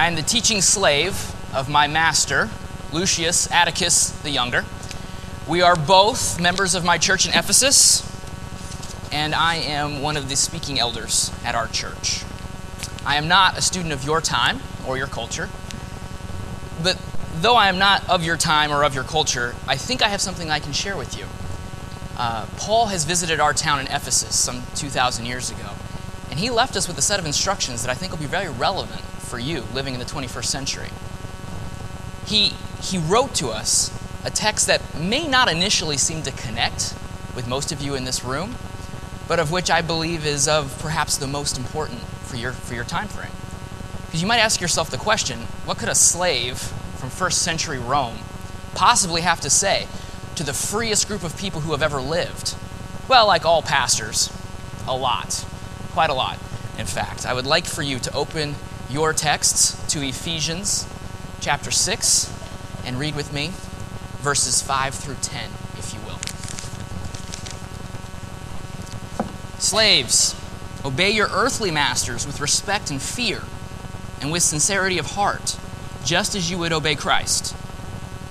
[0.00, 2.48] I am the teaching slave of my master,
[2.90, 4.64] Lucius Atticus the Younger.
[5.46, 8.00] We are both members of my church in Ephesus,
[9.12, 12.24] and I am one of the speaking elders at our church.
[13.04, 15.50] I am not a student of your time or your culture,
[16.82, 16.98] but
[17.34, 20.22] though I am not of your time or of your culture, I think I have
[20.22, 21.26] something I can share with you.
[22.16, 25.72] Uh, Paul has visited our town in Ephesus some 2,000 years ago,
[26.30, 28.48] and he left us with a set of instructions that I think will be very
[28.48, 30.88] relevant for you living in the 21st century.
[32.26, 36.94] He, he wrote to us a text that may not initially seem to connect
[37.36, 38.56] with most of you in this room,
[39.28, 42.84] but of which I believe is of perhaps the most important for your, for your
[42.84, 43.30] time frame.
[44.06, 48.18] Because you might ask yourself the question what could a slave from first century Rome
[48.74, 49.86] possibly have to say
[50.34, 52.56] to the freest group of people who have ever lived?
[53.08, 54.36] Well, like all pastors,
[54.88, 55.44] a lot.
[55.92, 56.34] Quite a lot,
[56.76, 57.24] in fact.
[57.24, 58.56] I would like for you to open
[58.90, 60.86] your texts to Ephesians
[61.40, 62.32] chapter 6
[62.84, 63.50] and read with me
[64.20, 66.18] verses 5 through 10, if you will.
[69.58, 70.34] Slaves,
[70.84, 73.42] obey your earthly masters with respect and fear
[74.20, 75.56] and with sincerity of heart,
[76.04, 77.54] just as you would obey Christ.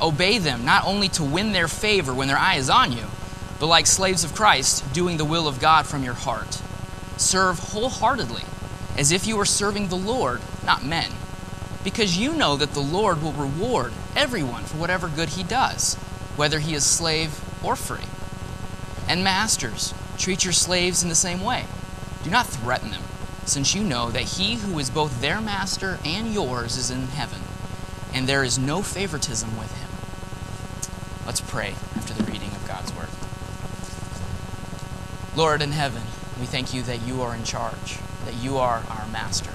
[0.02, 3.06] Obey them not only to win their favor when their eye is on you,
[3.60, 6.62] but like slaves of Christ, doing the will of God from your heart.
[7.18, 8.44] Serve wholeheartedly,
[8.98, 11.12] as if you were serving the Lord, not men,
[11.84, 15.96] because you know that the Lord will reward everyone for whatever good he does,
[16.36, 18.06] whether he is slave or free.
[19.08, 21.66] And masters, treat your slaves in the same way.
[22.24, 23.04] Do not threaten them
[23.46, 27.42] since you know that he who is both their master and yours is in heaven,
[28.14, 29.90] and there is no favoritism with him.
[31.26, 33.10] Let's pray after the reading of God's word.
[35.36, 36.04] Lord in heaven,
[36.40, 39.52] we thank you that you are in charge, that you are our master,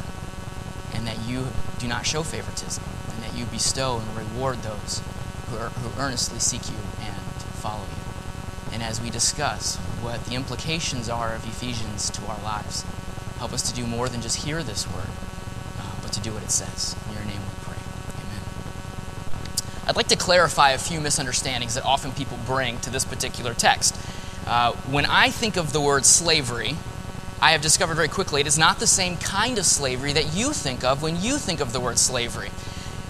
[0.95, 5.03] and that you do not show favoritism, and that you bestow and reward those
[5.49, 7.23] who, are, who earnestly seek you and
[7.55, 8.73] follow you.
[8.73, 12.85] And as we discuss what the implications are of Ephesians to our lives,
[13.39, 15.09] Help us to do more than just hear this word,
[15.79, 16.97] uh, but to do what it says.
[17.09, 17.77] In your name we pray.
[18.15, 18.43] Amen.
[19.87, 23.99] I'd like to clarify a few misunderstandings that often people bring to this particular text.
[24.47, 26.77] Uh, when I think of the word slavery,
[27.45, 30.55] I have discovered very quickly it is not the same kind of slavery that you
[30.55, 32.49] think of when you think of the word slavery.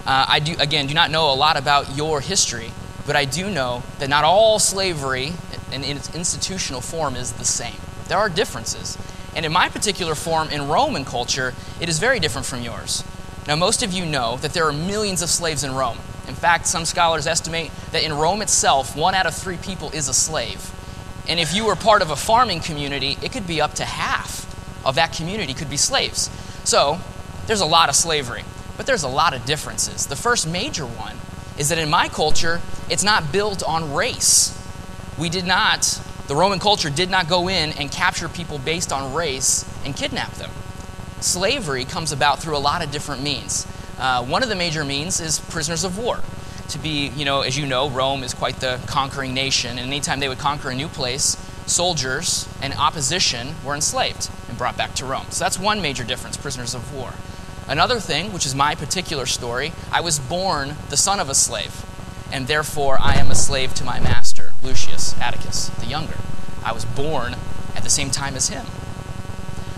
[0.05, 2.73] Uh, I do, again, do not know a lot about your history,
[3.07, 5.31] but I do know that not all slavery
[5.71, 7.77] in its institutional form is the same.
[8.09, 8.97] There are differences.
[9.37, 13.05] And in my particular form, in Roman culture, it is very different from yours.
[13.47, 15.99] Now, most of you know that there are millions of slaves in Rome.
[16.27, 20.09] In fact, some scholars estimate that in Rome itself, one out of three people is
[20.09, 20.74] a slave.
[21.27, 24.43] And if you were part of a farming community, it could be up to half
[24.85, 26.29] of that community could be slaves.
[26.63, 26.99] So,
[27.47, 28.43] there's a lot of slavery,
[28.77, 30.05] but there's a lot of differences.
[30.05, 31.17] The first major one
[31.57, 34.51] is that in my culture, it's not built on race.
[35.17, 39.13] We did not the Roman culture did not go in and capture people based on
[39.13, 40.49] race and kidnap them.
[41.19, 43.67] Slavery comes about through a lot of different means.
[43.99, 46.21] Uh, one of the major means is prisoners of war.
[46.69, 50.19] To be, you know, as you know, Rome is quite the conquering nation, and anytime
[50.19, 55.05] they would conquer a new place, soldiers and opposition were enslaved and brought back to
[55.05, 55.27] Rome.
[55.29, 57.13] So that's one major difference prisoners of war.
[57.67, 61.83] Another thing, which is my particular story, I was born the son of a slave,
[62.31, 64.53] and therefore I am a slave to my master.
[64.61, 66.17] Lucius Atticus the Younger.
[66.63, 67.35] I was born
[67.75, 68.65] at the same time as him.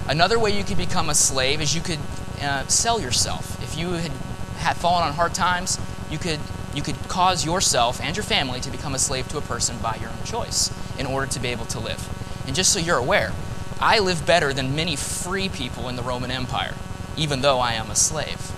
[0.08, 2.00] Another way you could become a slave is you could
[2.42, 3.62] uh, sell yourself.
[3.62, 4.12] If you had,
[4.58, 6.40] had fallen on hard times, you could,
[6.78, 9.98] you could cause yourself and your family to become a slave to a person by
[10.00, 12.08] your own choice in order to be able to live.
[12.46, 13.34] And just so you're aware,
[13.80, 16.76] I live better than many free people in the Roman Empire,
[17.18, 18.52] even though I am a slave.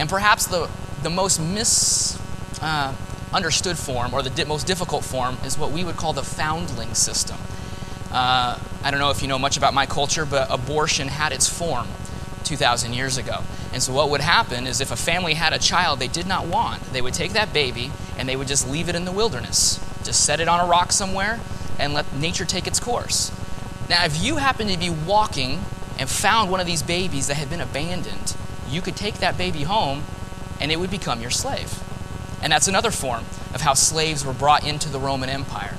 [0.00, 0.68] And perhaps the,
[1.04, 2.62] the most misunderstood
[3.72, 6.94] uh, form, or the di- most difficult form, is what we would call the foundling
[6.94, 7.38] system.
[8.10, 11.48] Uh, I don't know if you know much about my culture, but abortion had its
[11.48, 11.86] form
[12.44, 13.44] 2,000 years ago.
[13.72, 16.46] And so, what would happen is if a family had a child they did not
[16.46, 19.78] want, they would take that baby and they would just leave it in the wilderness.
[20.04, 21.40] Just set it on a rock somewhere
[21.78, 23.30] and let nature take its course.
[23.88, 25.60] Now, if you happen to be walking
[25.98, 28.36] and found one of these babies that had been abandoned,
[28.68, 30.04] you could take that baby home
[30.60, 31.82] and it would become your slave.
[32.42, 33.24] And that's another form
[33.54, 35.76] of how slaves were brought into the Roman Empire.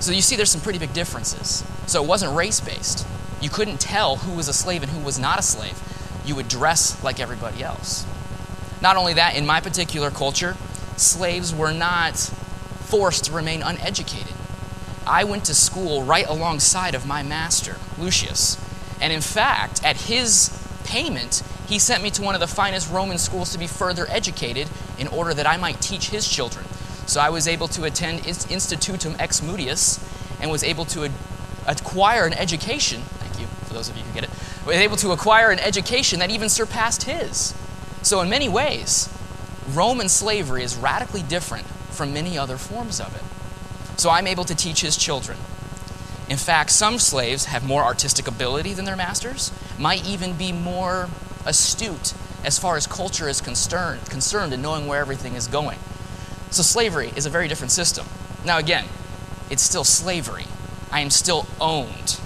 [0.00, 1.64] So you see, there's some pretty big differences.
[1.86, 3.06] So it wasn't race based.
[3.40, 5.80] You couldn't tell who was a slave and who was not a slave.
[6.28, 8.04] You would dress like everybody else.
[8.82, 10.58] Not only that, in my particular culture,
[10.98, 14.34] slaves were not forced to remain uneducated.
[15.06, 18.62] I went to school right alongside of my master, Lucius.
[19.00, 20.50] And in fact, at his
[20.84, 24.68] payment, he sent me to one of the finest Roman schools to be further educated
[24.98, 26.66] in order that I might teach his children.
[27.06, 29.98] So I was able to attend Institutum Ex Mudius
[30.42, 31.10] and was able to
[31.66, 33.04] acquire an education.
[33.78, 34.30] Those of you who get it.
[34.66, 37.54] Was able to acquire an education that even surpassed his.
[38.02, 39.08] So, in many ways,
[39.72, 43.22] Roman slavery is radically different from many other forms of it.
[44.00, 45.38] So, I'm able to teach his children.
[46.28, 51.08] In fact, some slaves have more artistic ability than their masters, might even be more
[51.46, 55.78] astute as far as culture is concerned, concerned in knowing where everything is going.
[56.50, 58.06] So slavery is a very different system.
[58.44, 58.86] Now again,
[59.50, 60.46] it's still slavery.
[60.90, 62.20] I am still owned.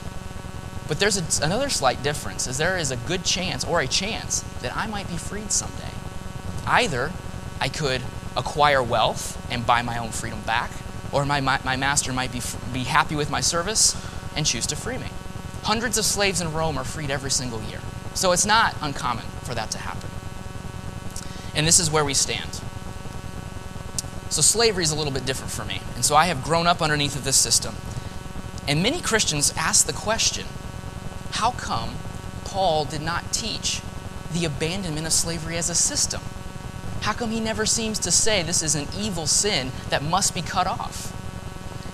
[0.92, 4.42] But there's a, another slight difference is there is a good chance or a chance
[4.60, 5.88] that I might be freed someday.
[6.66, 7.12] Either
[7.62, 8.02] I could
[8.36, 10.70] acquire wealth and buy my own freedom back,
[11.10, 12.42] or my, my, my master might be,
[12.74, 13.96] be happy with my service
[14.36, 15.06] and choose to free me.
[15.62, 17.80] Hundreds of slaves in Rome are freed every single year.
[18.12, 20.10] So it's not uncommon for that to happen.
[21.54, 22.60] And this is where we stand.
[24.28, 25.80] So slavery is a little bit different for me.
[25.94, 27.76] And so I have grown up underneath of this system.
[28.68, 30.44] And many Christians ask the question
[31.32, 31.96] how come
[32.44, 33.80] Paul did not teach
[34.32, 36.22] the abandonment of slavery as a system?
[37.02, 40.42] How come he never seems to say this is an evil sin that must be
[40.42, 41.12] cut off?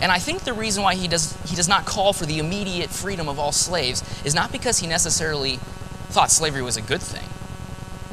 [0.00, 2.90] And I think the reason why he does, he does not call for the immediate
[2.90, 5.56] freedom of all slaves is not because he necessarily
[6.08, 7.29] thought slavery was a good thing.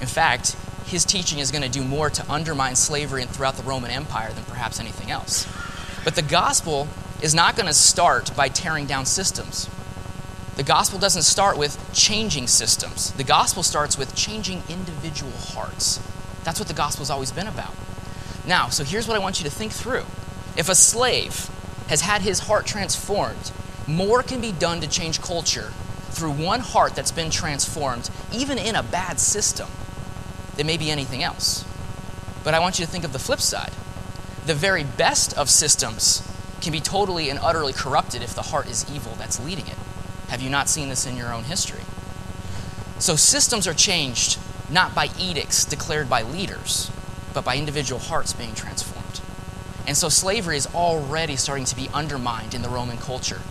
[0.01, 0.55] In fact,
[0.85, 4.43] his teaching is going to do more to undermine slavery throughout the Roman Empire than
[4.45, 5.47] perhaps anything else.
[6.03, 6.87] But the gospel
[7.21, 9.69] is not going to start by tearing down systems.
[10.55, 13.11] The gospel doesn't start with changing systems.
[13.11, 15.99] The gospel starts with changing individual hearts.
[16.45, 17.73] That's what the gospel's always been about.
[18.47, 20.05] Now, so here's what I want you to think through.
[20.55, 21.49] If a slave
[21.89, 23.51] has had his heart transformed,
[23.85, 25.73] more can be done to change culture
[26.09, 29.67] through one heart that's been transformed, even in a bad system,
[30.55, 31.65] than maybe anything else.
[32.45, 33.73] But I want you to think of the flip side.
[34.45, 36.25] The very best of systems
[36.61, 39.77] can be totally and utterly corrupted if the heart is evil that's leading it.
[40.29, 41.83] Have you not seen this in your own history?
[42.99, 44.39] So systems are changed
[44.69, 46.91] not by edicts declared by leaders,
[47.33, 49.21] but by individual hearts being transformed.
[49.87, 53.41] And so slavery is already starting to be undermined in the Roman culture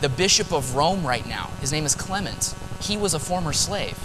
[0.00, 1.50] the Bishop of Rome right now.
[1.60, 2.54] His name is Clement.
[2.80, 3.98] He was a former slave.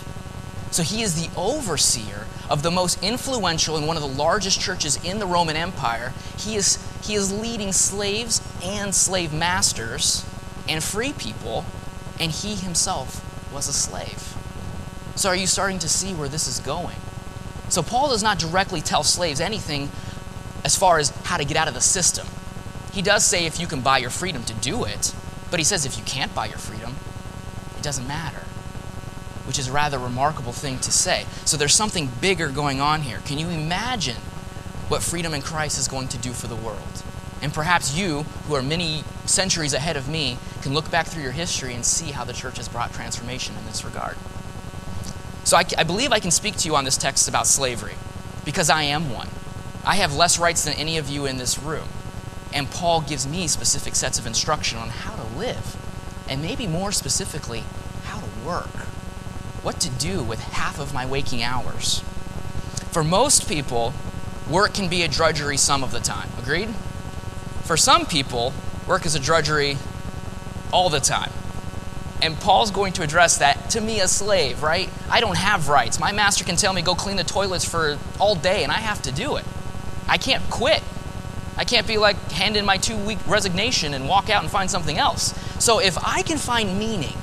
[0.72, 5.04] So he is the overseer of the most influential and one of the largest churches
[5.04, 6.14] in the Roman Empire.
[6.38, 10.26] He is, he is leading slaves and slave masters
[10.68, 11.66] and free people,
[12.20, 13.22] and he himself
[13.54, 14.36] was a slave.
[15.16, 16.98] So are you starting to see where this is going?
[17.70, 19.90] So Paul does not directly tell slaves anything
[20.64, 22.28] as far as how to get out of the system.
[22.94, 25.14] He does say if you can buy your freedom to do it,
[25.50, 26.96] but he says if you can't buy your freedom,
[27.78, 28.44] it doesn't matter,
[29.46, 31.26] which is a rather remarkable thing to say.
[31.46, 33.20] So there's something bigger going on here.
[33.26, 34.18] Can you imagine
[34.88, 37.04] what freedom in Christ is going to do for the world?
[37.42, 41.34] And perhaps you, who are many centuries ahead of me, can look back through your
[41.34, 44.18] history and see how the church has brought transformation in this regard.
[45.44, 47.96] So I, I, believe I can speak to you on this text about slavery
[48.46, 49.28] because I am one.
[49.86, 51.90] I have less rights than any of you in this room.
[52.54, 55.76] And Paul gives me specific sets of instruction on how to live,
[56.30, 57.64] and maybe more specifically,
[58.06, 58.70] how to work.
[59.64, 62.00] What to do with half of my waking hours.
[62.92, 63.94] For most people,
[64.50, 66.30] work can be a drudgery some of the time.
[66.38, 66.70] Agreed?
[67.64, 68.54] For some people,
[68.88, 69.78] work is a drudgery
[70.74, 71.32] all the time.
[72.22, 74.90] And Paul's going to address that to me, a slave, right?
[75.10, 76.00] I don't have rights.
[76.00, 79.02] My master can tell me go clean the toilets for all day, and I have
[79.04, 79.46] to do it.
[80.08, 80.82] I can't quit.
[81.58, 84.72] I can't be like hand in my two week resignation and walk out and find
[84.72, 85.34] something else.
[85.64, 87.18] So if I can find meaning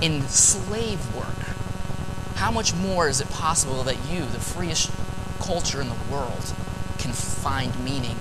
[0.00, 1.26] in slave work,
[2.36, 4.90] how much more is it possible that you, the freest
[5.40, 6.54] culture in the world,
[6.98, 8.16] can find meaning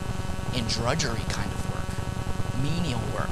[0.53, 3.31] in drudgery kind of work, menial work,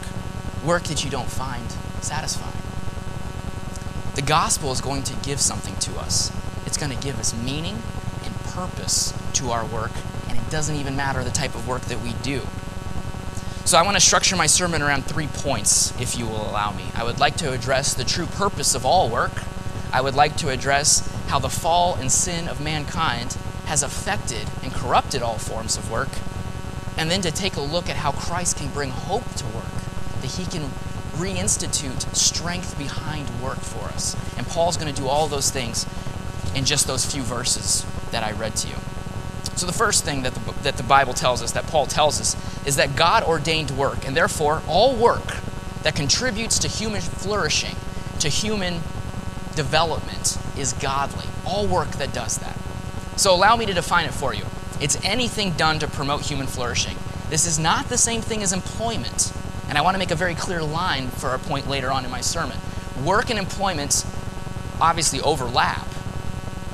[0.63, 2.57] work that you don't find satisfying?
[4.15, 6.31] The gospel is going to give something to us.
[6.65, 7.81] It's going to give us meaning
[8.23, 9.91] and purpose to our work
[10.29, 12.41] and it doesn't even matter the type of work that we do.
[13.65, 16.85] So I want to structure my sermon around three points, if you will allow me.
[16.95, 19.31] I would like to address the true purpose of all work.
[19.91, 24.73] I would like to address how the fall and sin of mankind has affected and
[24.73, 26.09] corrupted all forms of work.
[26.97, 29.72] And then to take a look at how Christ can bring hope to work,
[30.37, 30.69] he can
[31.13, 34.15] reinstitute strength behind work for us.
[34.37, 35.85] And Paul's going to do all those things
[36.55, 38.75] in just those few verses that I read to you.
[39.55, 42.35] So, the first thing that the, that the Bible tells us, that Paul tells us,
[42.65, 45.37] is that God ordained work, and therefore all work
[45.83, 47.75] that contributes to human flourishing,
[48.19, 48.81] to human
[49.55, 51.25] development is godly.
[51.45, 52.57] All work that does that.
[53.15, 54.45] So allow me to define it for you.
[54.81, 56.97] It's anything done to promote human flourishing.
[57.29, 59.31] This is not the same thing as employment.
[59.69, 62.11] And I want to make a very clear line for a point later on in
[62.11, 62.57] my sermon.
[63.03, 64.05] Work and employment
[64.79, 65.87] obviously overlap,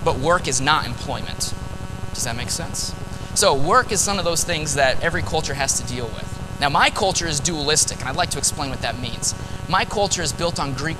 [0.03, 1.53] but work is not employment.
[2.13, 2.93] Does that make sense?
[3.35, 6.57] So, work is some of those things that every culture has to deal with.
[6.59, 9.33] Now, my culture is dualistic, and I'd like to explain what that means.
[9.69, 10.97] My culture is built on Greek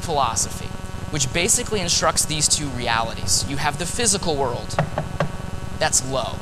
[0.00, 0.66] philosophy,
[1.10, 3.48] which basically instructs these two realities.
[3.48, 4.76] You have the physical world,
[5.78, 6.36] that's low,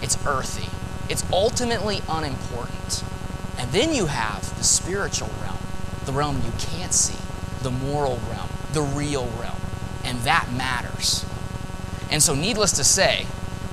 [0.00, 0.68] it's earthy,
[1.08, 3.02] it's ultimately unimportant.
[3.70, 5.58] Then you have the spiritual realm,
[6.04, 7.18] the realm you can't see,
[7.62, 9.60] the moral realm, the real realm,
[10.04, 11.24] and that matters.
[12.10, 13.26] And so, needless to say,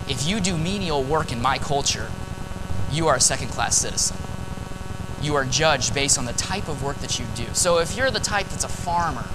[0.08, 2.12] if you do menial work in my culture,
[2.92, 4.18] you are a second class citizen.
[5.22, 7.48] You are judged based on the type of work that you do.
[7.54, 9.26] So if you're the type that's a farmer,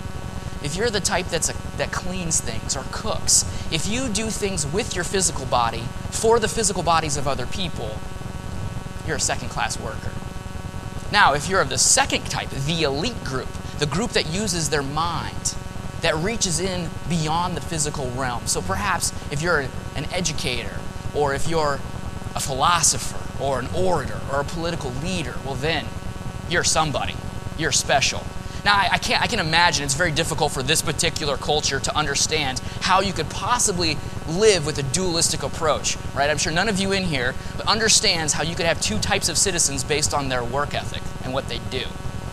[0.63, 4.67] if you're the type that's a, that cleans things or cooks, if you do things
[4.67, 7.99] with your physical body for the physical bodies of other people,
[9.07, 10.12] you're a second class worker.
[11.13, 14.83] Now, if you're of the second type, the elite group, the group that uses their
[14.83, 15.55] mind,
[16.01, 18.47] that reaches in beyond the physical realm.
[18.47, 19.61] So perhaps if you're
[19.95, 20.81] an educator,
[21.15, 21.75] or if you're
[22.35, 25.85] a philosopher, or an orator, or a political leader, well, then
[26.49, 27.15] you're somebody.
[27.59, 28.25] You're special.
[28.65, 31.97] Now, I, I, can't, I can imagine it's very difficult for this particular culture to
[31.97, 33.99] understand how you could possibly
[34.29, 36.31] live with a dualistic approach, right?
[36.31, 37.35] I'm sure none of you in here
[37.67, 41.33] understands how you could have two types of citizens based on their work ethic and
[41.33, 41.85] what they do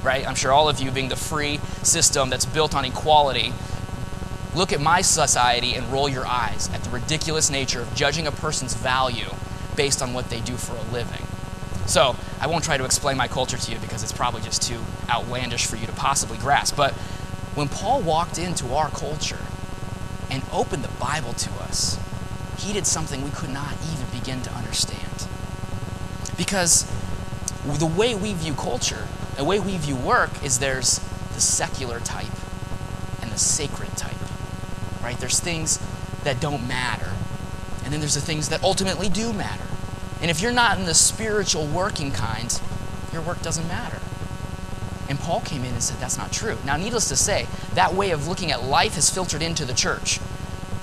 [0.03, 0.27] right?
[0.27, 3.53] I'm sure all of you, being the free system that's built on equality,
[4.55, 8.31] look at my society and roll your eyes at the ridiculous nature of judging a
[8.31, 9.29] person's value
[9.75, 11.25] based on what they do for a living.
[11.85, 14.79] So, I won't try to explain my culture to you because it's probably just too
[15.09, 16.75] outlandish for you to possibly grasp.
[16.75, 16.93] But
[17.55, 19.39] when Paul walked into our culture
[20.29, 21.99] and opened the Bible to us,
[22.57, 25.27] he did something we could not even begin to understand.
[26.37, 26.89] Because
[27.65, 29.07] the way we view culture
[29.39, 30.99] the way we view work is there's
[31.33, 32.27] the secular type
[33.21, 34.17] and the sacred type,
[35.01, 35.17] right?
[35.17, 35.79] There's things
[36.25, 37.13] that don't matter,
[37.85, 39.63] and then there's the things that ultimately do matter.
[40.21, 42.61] And if you're not in the spiritual working kind,
[43.13, 44.01] your work doesn't matter.
[45.09, 46.57] And Paul came in and said that's not true.
[46.65, 50.19] Now, needless to say, that way of looking at life has filtered into the church.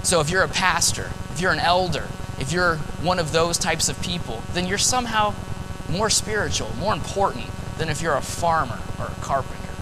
[0.02, 3.88] So if you're a pastor, if you're an elder, if you're one of those types
[3.88, 5.34] of people, then you're somehow
[5.88, 7.46] more spiritual, more important
[7.78, 9.72] than if you're a farmer or a carpenter.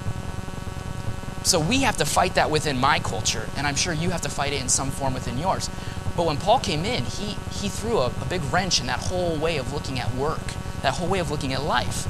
[1.43, 4.31] So we have to fight that within my culture, and I'm sure you have to
[4.31, 5.69] fight it in some form within yours.
[6.17, 9.37] But when Paul came in, he, he threw a, a big wrench in that whole
[9.37, 12.09] way of looking at work, that whole way of looking at life.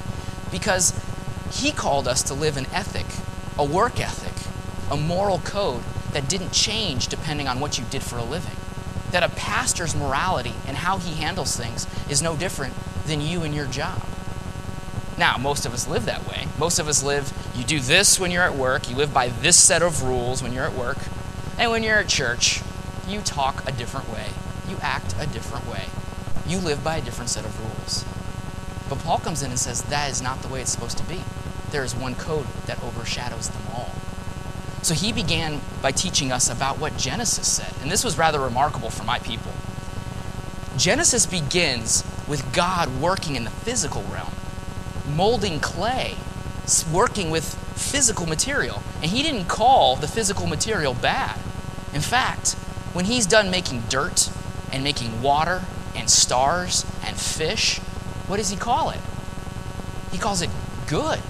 [0.52, 0.92] Because
[1.54, 3.06] he called us to live an ethic,
[3.58, 4.50] a work ethic,
[4.90, 5.82] a moral code
[6.12, 8.56] that didn't change depending on what you did for a living.
[9.12, 12.74] That a pastor's morality and how he handles things is no different
[13.06, 14.02] than you and your job.
[15.16, 16.48] Now, most of us live that way.
[16.58, 19.56] Most of us live, you do this when you're at work, you live by this
[19.56, 20.98] set of rules when you're at work,
[21.56, 22.62] and when you're at church,
[23.06, 24.26] you talk a different way,
[24.68, 25.84] you act a different way,
[26.48, 28.04] you live by a different set of rules.
[28.88, 31.22] But Paul comes in and says that is not the way it's supposed to be.
[31.74, 33.90] There is one code that overshadows them all.
[34.82, 38.90] So he began by teaching us about what Genesis said, and this was rather remarkable
[38.90, 39.50] for my people.
[40.76, 44.30] Genesis begins with God working in the physical realm
[45.16, 46.14] molding clay,
[46.92, 48.80] working with physical material.
[49.02, 51.40] And he didn't call the physical material bad.
[51.92, 52.52] In fact,
[52.92, 54.30] when he's done making dirt
[54.72, 55.64] and making water
[55.96, 57.80] and stars and fish,
[58.28, 59.00] what does he call it?
[60.12, 60.50] He calls it
[60.86, 61.20] good.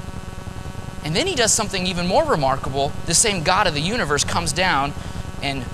[1.05, 2.93] And then he does something even more remarkable.
[3.07, 4.95] The same God of the universe comes down
[5.43, 5.65] and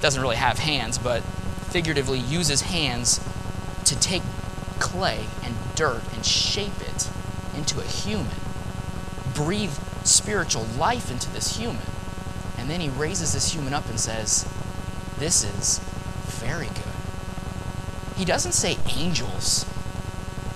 [0.00, 3.18] doesn't really have hands, but figuratively uses hands
[3.86, 4.22] to take
[4.78, 7.08] clay and dirt and shape it
[7.56, 8.36] into a human,
[9.34, 9.72] breathe
[10.04, 11.86] spiritual life into this human.
[12.58, 14.46] And then he raises this human up and says,
[15.18, 15.78] This is
[16.26, 18.16] very good.
[18.16, 19.64] He doesn't say angels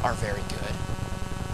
[0.03, 0.75] are very good.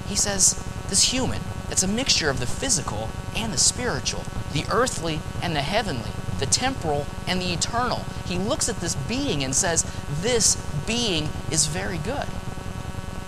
[0.09, 1.41] He says, This human,
[1.75, 6.47] it's a mixture of the physical and the spiritual, the earthly and the heavenly, the
[6.47, 8.05] temporal and the eternal.
[8.27, 9.83] He looks at this being and says,
[10.21, 10.55] This
[10.87, 12.29] being is very good.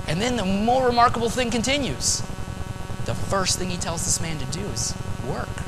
[0.06, 2.20] And then the more remarkable thing continues.
[3.04, 4.94] The first thing he tells this man to do is
[5.28, 5.64] work.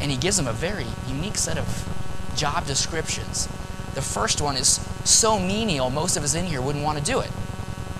[0.00, 3.48] And he gives him a very unique set of job descriptions.
[3.94, 7.20] The first one is so menial, most of us in here wouldn't want to do
[7.20, 7.30] it.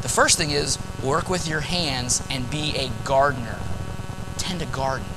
[0.00, 3.59] The first thing is work with your hands and be a gardener.
[4.46, 5.08] Tend a garden.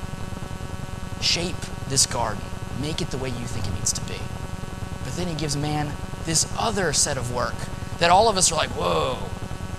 [1.21, 1.55] Shape
[1.87, 2.43] this garden.
[2.81, 4.17] Make it the way you think it needs to be.
[5.03, 5.91] But then he gives man
[6.25, 7.53] this other set of work
[7.99, 9.19] that all of us are like, whoa.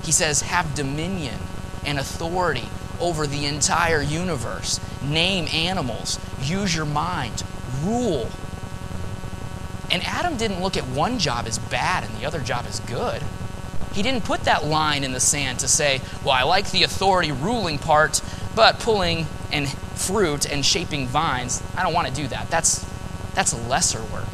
[0.04, 1.40] He says, have dominion
[1.84, 2.68] and authority
[3.00, 4.78] over the entire universe.
[5.02, 7.42] Name animals, use your mind,
[7.82, 8.28] rule.
[9.90, 13.20] And Adam didn't look at one job as bad and the other job as good.
[13.94, 17.32] He didn't put that line in the sand to say, well, I like the authority
[17.32, 18.22] ruling part,
[18.54, 22.50] but pulling and fruit and shaping vines, I don't want to do that.
[22.50, 22.84] That's,
[23.34, 24.28] that's lesser work.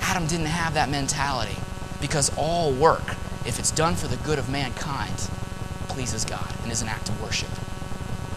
[0.00, 1.56] Adam didn't have that mentality
[2.00, 3.10] because all work,
[3.46, 5.16] if it's done for the good of mankind,
[5.88, 7.48] pleases God and is an act of worship.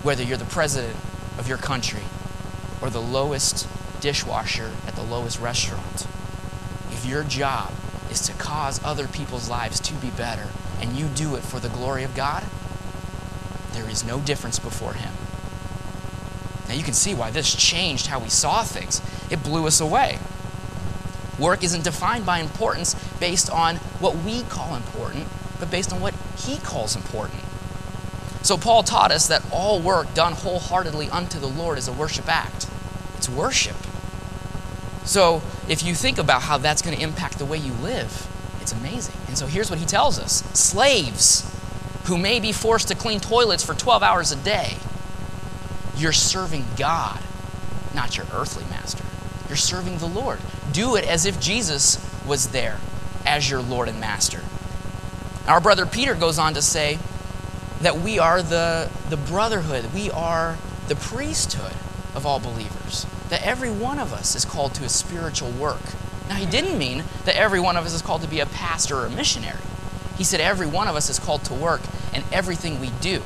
[0.04, 0.96] Whether you're the president
[1.38, 2.04] of your country
[2.82, 3.68] or the lowest
[4.02, 6.08] dishwasher at the lowest restaurant,
[6.90, 7.72] if your job
[8.10, 10.50] is to cause other people's lives to be better
[10.82, 12.44] and you do it for the glory of God,
[13.74, 15.14] there is no difference before Him.
[16.72, 19.02] Now you can see why this changed how we saw things.
[19.30, 20.20] It blew us away.
[21.38, 25.28] Work isn't defined by importance based on what we call important,
[25.60, 27.44] but based on what He calls important.
[28.44, 32.30] So Paul taught us that all work done wholeheartedly unto the Lord is a worship
[32.30, 32.70] act.
[33.18, 33.76] It's worship.
[35.04, 38.30] So if you think about how that's going to impact the way you live,
[38.62, 39.16] it's amazing.
[39.28, 41.44] And so here's what he tells us slaves
[42.06, 44.78] who may be forced to clean toilets for 12 hours a day,
[46.02, 47.22] you're serving God,
[47.94, 49.04] not your earthly master.
[49.48, 50.40] You're serving the Lord.
[50.72, 52.80] Do it as if Jesus was there
[53.26, 54.42] as your Lord and master.
[55.48, 57.00] Our brother Peter goes on to say
[57.82, 61.74] that we are the, the brotherhood, we are the priesthood
[62.16, 65.82] of all believers that every one of us is called to a spiritual work.
[66.28, 68.98] Now, he didn't mean that every one of us is called to be a pastor
[68.98, 69.62] or a missionary.
[70.18, 71.82] He said every one of us is called to work,
[72.14, 73.24] and everything we do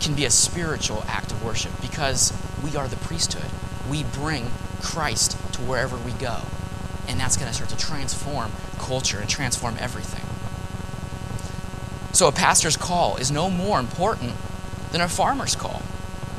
[0.00, 3.50] can be a spiritual act of worship because we are the priesthood.
[3.88, 6.40] We bring Christ to wherever we go.
[7.08, 10.24] And that's going to start to transform culture and transform everything.
[12.12, 14.34] So, a pastor's call is no more important
[14.92, 15.82] than a farmer's call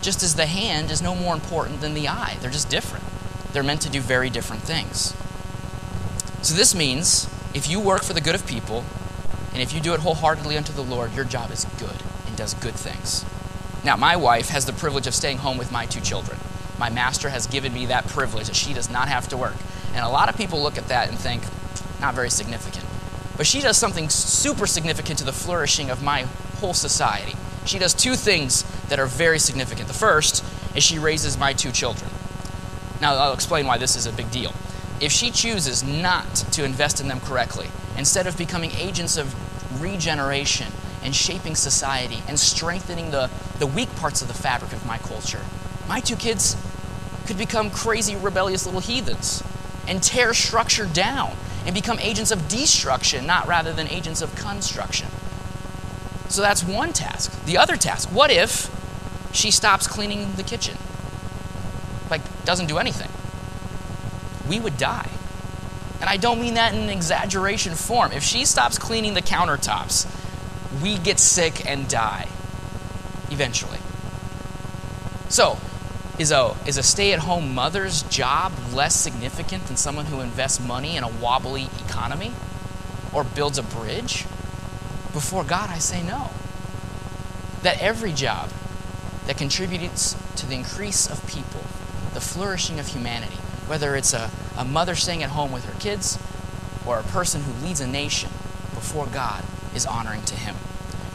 [0.01, 2.37] just as the hand is no more important than the eye.
[2.41, 3.05] They're just different.
[3.53, 5.15] They're meant to do very different things.
[6.41, 8.83] So, this means if you work for the good of people,
[9.53, 12.53] and if you do it wholeheartedly unto the Lord, your job is good and does
[12.55, 13.25] good things.
[13.83, 16.37] Now, my wife has the privilege of staying home with my two children.
[16.77, 19.55] My master has given me that privilege that she does not have to work.
[19.93, 21.43] And a lot of people look at that and think,
[21.99, 22.85] not very significant.
[23.37, 26.23] But she does something super significant to the flourishing of my
[26.59, 27.35] whole society.
[27.65, 29.87] She does two things that are very significant.
[29.87, 30.43] The first
[30.75, 32.11] is she raises my two children.
[33.01, 34.53] Now, I'll explain why this is a big deal.
[34.99, 39.33] If she chooses not to invest in them correctly, instead of becoming agents of
[39.81, 40.71] regeneration
[41.03, 43.29] and shaping society and strengthening the,
[43.61, 45.45] the weak parts of the fabric of my culture,
[45.87, 46.57] my two kids
[47.27, 49.43] could become crazy, rebellious little heathens
[49.87, 55.07] and tear structure down and become agents of destruction, not rather than agents of construction.
[56.27, 57.45] So that's one task.
[57.45, 58.71] The other task, what if
[59.31, 60.75] she stops cleaning the kitchen.
[62.09, 63.09] Like, doesn't do anything.
[64.49, 65.09] We would die.
[65.99, 68.11] And I don't mean that in an exaggeration form.
[68.11, 70.07] If she stops cleaning the countertops,
[70.81, 72.27] we get sick and die
[73.41, 73.79] eventually.
[75.27, 75.57] So,
[76.19, 80.59] is a, is a stay at home mother's job less significant than someone who invests
[80.59, 82.33] money in a wobbly economy
[83.11, 84.25] or builds a bridge?
[85.11, 86.29] Before God, I say no.
[87.63, 88.51] That every job
[89.25, 91.61] that contributes to the increase of people,
[92.13, 96.19] the flourishing of humanity, whether it's a, a mother staying at home with her kids
[96.85, 98.29] or a person who leads a nation
[98.75, 100.55] before God is honoring to Him.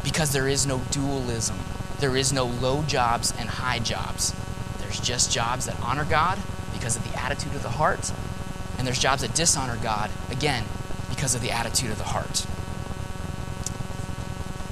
[0.03, 1.59] Because there is no dualism,
[1.99, 4.35] there is no low jobs and high jobs.
[4.79, 6.39] There's just jobs that honor God
[6.73, 8.13] because of the attitude of the heart,
[8.79, 10.65] and there's jobs that dishonor God, again,
[11.09, 12.47] because of the attitude of the heart.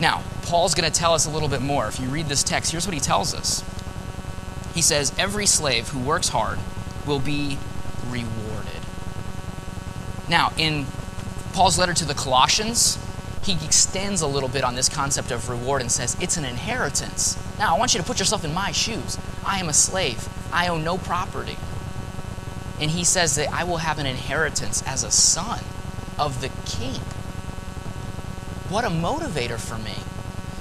[0.00, 1.86] Now, Paul's going to tell us a little bit more.
[1.86, 3.64] If you read this text, here's what he tells us.
[4.74, 6.58] He says, Every slave who works hard
[7.06, 7.58] will be
[8.08, 8.82] rewarded.
[10.28, 10.86] Now, in
[11.52, 12.98] Paul's letter to the Colossians,
[13.44, 17.38] he extends a little bit on this concept of reward and says, It's an inheritance.
[17.58, 19.18] Now, I want you to put yourself in my shoes.
[19.44, 21.58] I am a slave, I own no property.
[22.80, 25.60] And he says that I will have an inheritance as a son
[26.18, 27.00] of the king.
[28.68, 29.96] What a motivator for me.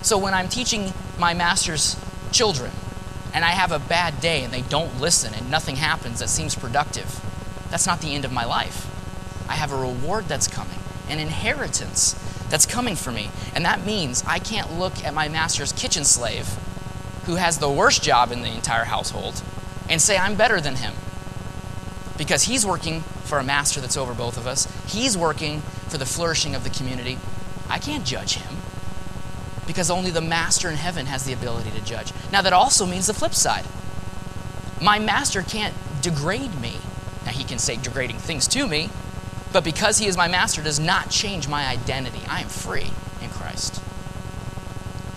[0.02, 1.96] So when I'm teaching my master's
[2.32, 2.72] children
[3.34, 6.54] and I have a bad day and they don't listen and nothing happens that seems
[6.54, 7.22] productive,
[7.72, 8.90] that's not the end of my life.
[9.50, 12.14] I have a reward that's coming, an inheritance
[12.54, 13.32] that's coming for me.
[13.56, 16.48] And that means I can't look at my master's kitchen slave
[17.26, 19.42] who has the worst job in the entire household
[19.90, 20.94] and say I'm better than him.
[22.18, 24.68] because he's working for a master that's over both of us.
[24.88, 27.18] He's working for the flourishing of the community.
[27.70, 28.58] I can't judge him
[29.66, 32.14] because only the master in heaven has the ability to judge.
[32.32, 33.66] Now, that also means the flip side.
[34.82, 36.78] My master can't degrade me.
[37.26, 38.90] Now, he can say degrading things to me,
[39.54, 42.22] but because he is my master does not change my identity.
[42.28, 43.82] I am free in Christ.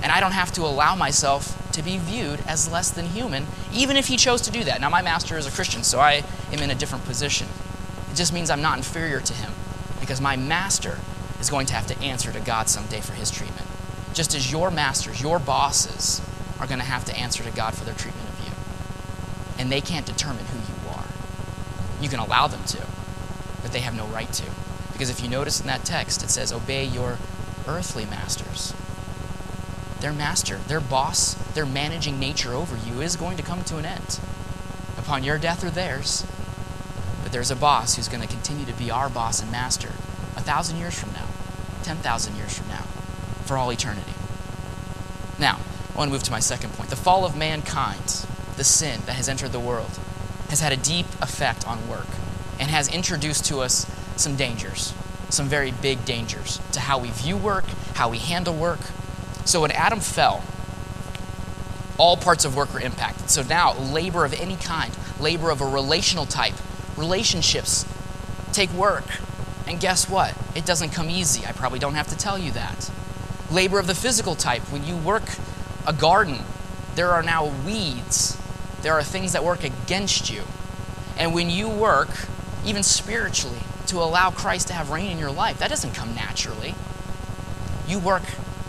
[0.03, 3.97] And I don't have to allow myself to be viewed as less than human, even
[3.97, 4.81] if he chose to do that.
[4.81, 6.23] Now, my master is a Christian, so I
[6.53, 7.49] am in a different position.
[8.11, 9.53] It just means I'm not inferior to him
[10.01, 10.99] because my master
[11.41, 13.67] is going to have to answer to God someday for his treatment.
[14.15, 16.23] Just as your masters, your bosses,
[16.61, 18.53] are going to have to answer to God for their treatment of you.
[19.59, 21.05] And they can't determine who you are.
[22.01, 22.87] You can allow them to,
[23.77, 24.45] they have no right to.
[24.91, 27.19] Because if you notice in that text, it says, Obey your
[27.69, 28.73] earthly masters.
[30.01, 33.85] Their master, their boss, their managing nature over you is going to come to an
[33.85, 34.19] end
[34.97, 36.25] upon your death or theirs.
[37.23, 39.89] But there's a boss who's going to continue to be our boss and master
[40.37, 41.29] a thousand years from now,
[41.83, 42.85] 10,000 years from now,
[43.45, 44.15] for all eternity.
[45.39, 45.61] Now,
[45.95, 46.89] I want to move to my second point.
[46.89, 48.25] The fall of mankind,
[48.57, 49.99] the sin that has entered the world,
[50.49, 52.07] has had a deep effect on work
[52.59, 54.95] and has introduced to us some dangers,
[55.29, 57.65] some very big dangers to how we view work,
[57.95, 58.81] how we handle work.
[59.45, 60.43] So when Adam fell,
[61.99, 63.31] all parts of work were impacted.
[63.31, 66.55] So now, labor of any kind, labor of a relational type,
[66.97, 67.87] relationships
[68.53, 69.05] take work.
[69.67, 70.37] And guess what?
[70.55, 71.47] It doesn't come easy.
[71.47, 72.91] I probably don't have to tell you that.
[73.51, 75.25] Labor of the physical type, when you work
[75.87, 76.41] a garden,
[76.95, 78.41] there are now weeds.
[78.83, 80.43] There are things that work against you.
[81.19, 82.09] And when you work,
[82.67, 86.75] even spiritually, to allow Christ to have reign in your life, that doesn't come naturally.
[87.87, 88.25] You work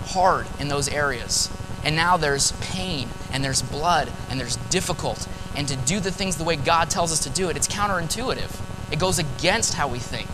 [0.05, 1.49] hard in those areas.
[1.83, 5.27] And now there's pain, and there's blood, and there's difficult.
[5.55, 8.62] And to do the things the way God tells us to do it, it's counterintuitive.
[8.91, 10.29] It goes against how we think.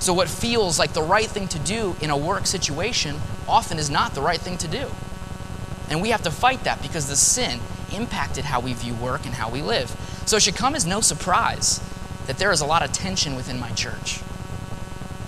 [0.00, 3.16] So, what feels like the right thing to do in a work situation
[3.48, 4.90] often is not the right thing to do.
[5.90, 7.60] And we have to fight that because the sin
[7.92, 9.90] impacted how we view work and how we live.
[10.26, 11.80] So, it should come as no surprise
[12.28, 14.20] that there is a lot of tension within my church.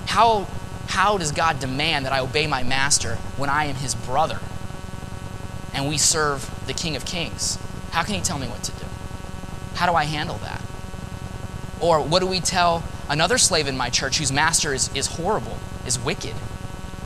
[0.07, 0.47] How,
[0.87, 4.39] how does God demand that I obey my master when I am his brother
[5.73, 7.59] and we serve the King of Kings?
[7.93, 8.85] How can he tell me what to do?
[9.77, 10.61] How do I handle that?
[11.81, 15.57] Or what do we tell another slave in my church whose master is, is horrible,
[15.87, 16.35] is wicked?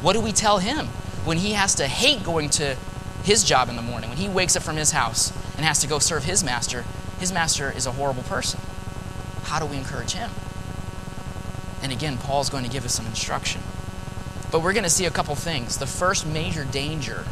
[0.02, 0.86] What do we tell him
[1.24, 2.76] when he has to hate going to
[3.22, 5.86] his job in the morning, when he wakes up from his house and has to
[5.86, 6.84] go serve his master?
[7.20, 8.58] His master is a horrible person.
[9.44, 10.30] How do we encourage him?
[11.82, 13.60] And again, Paul's going to give us some instruction.
[14.50, 15.78] But we're going to see a couple things.
[15.78, 17.26] The first major danger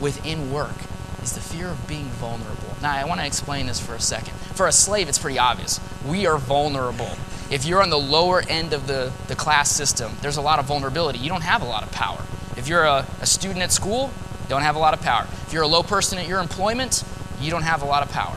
[0.00, 0.76] within work
[1.22, 2.76] is the fear of being vulnerable.
[2.80, 4.34] Now, I want to explain this for a second.
[4.54, 5.80] For a slave, it's pretty obvious.
[6.06, 7.10] We are vulnerable.
[7.50, 10.66] If you're on the lower end of the, the class system, there's a lot of
[10.66, 11.18] vulnerability.
[11.18, 12.22] You don't have a lot of power.
[12.56, 14.12] If you're a, a student at school,
[14.48, 15.26] don't have a lot of power.
[15.46, 17.02] If you're a low person at your employment,
[17.40, 18.36] you don't have a lot of power.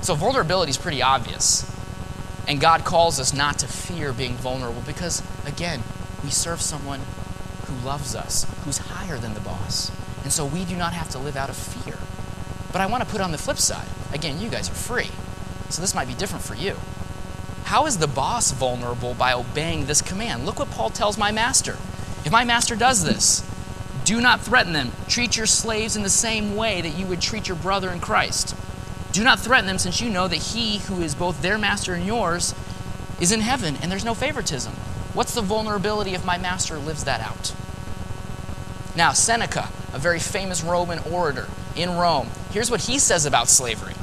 [0.00, 1.70] So vulnerability is pretty obvious.
[2.48, 5.82] And God calls us not to fear being vulnerable because, again,
[6.22, 7.00] we serve someone
[7.66, 9.90] who loves us, who's higher than the boss.
[10.22, 11.98] And so we do not have to live out of fear.
[12.72, 13.88] But I want to put on the flip side.
[14.12, 15.10] Again, you guys are free.
[15.70, 16.76] So this might be different for you.
[17.64, 20.46] How is the boss vulnerable by obeying this command?
[20.46, 21.72] Look what Paul tells my master.
[22.24, 23.48] If my master does this,
[24.04, 24.92] do not threaten them.
[25.08, 28.54] Treat your slaves in the same way that you would treat your brother in Christ.
[29.16, 32.04] Do not threaten them, since you know that he who is both their master and
[32.04, 32.54] yours
[33.18, 34.74] is in heaven, and there's no favoritism.
[35.14, 37.54] What's the vulnerability if my master lives that out?
[38.94, 43.94] Now, Seneca, a very famous Roman orator in Rome, here's what he says about slavery.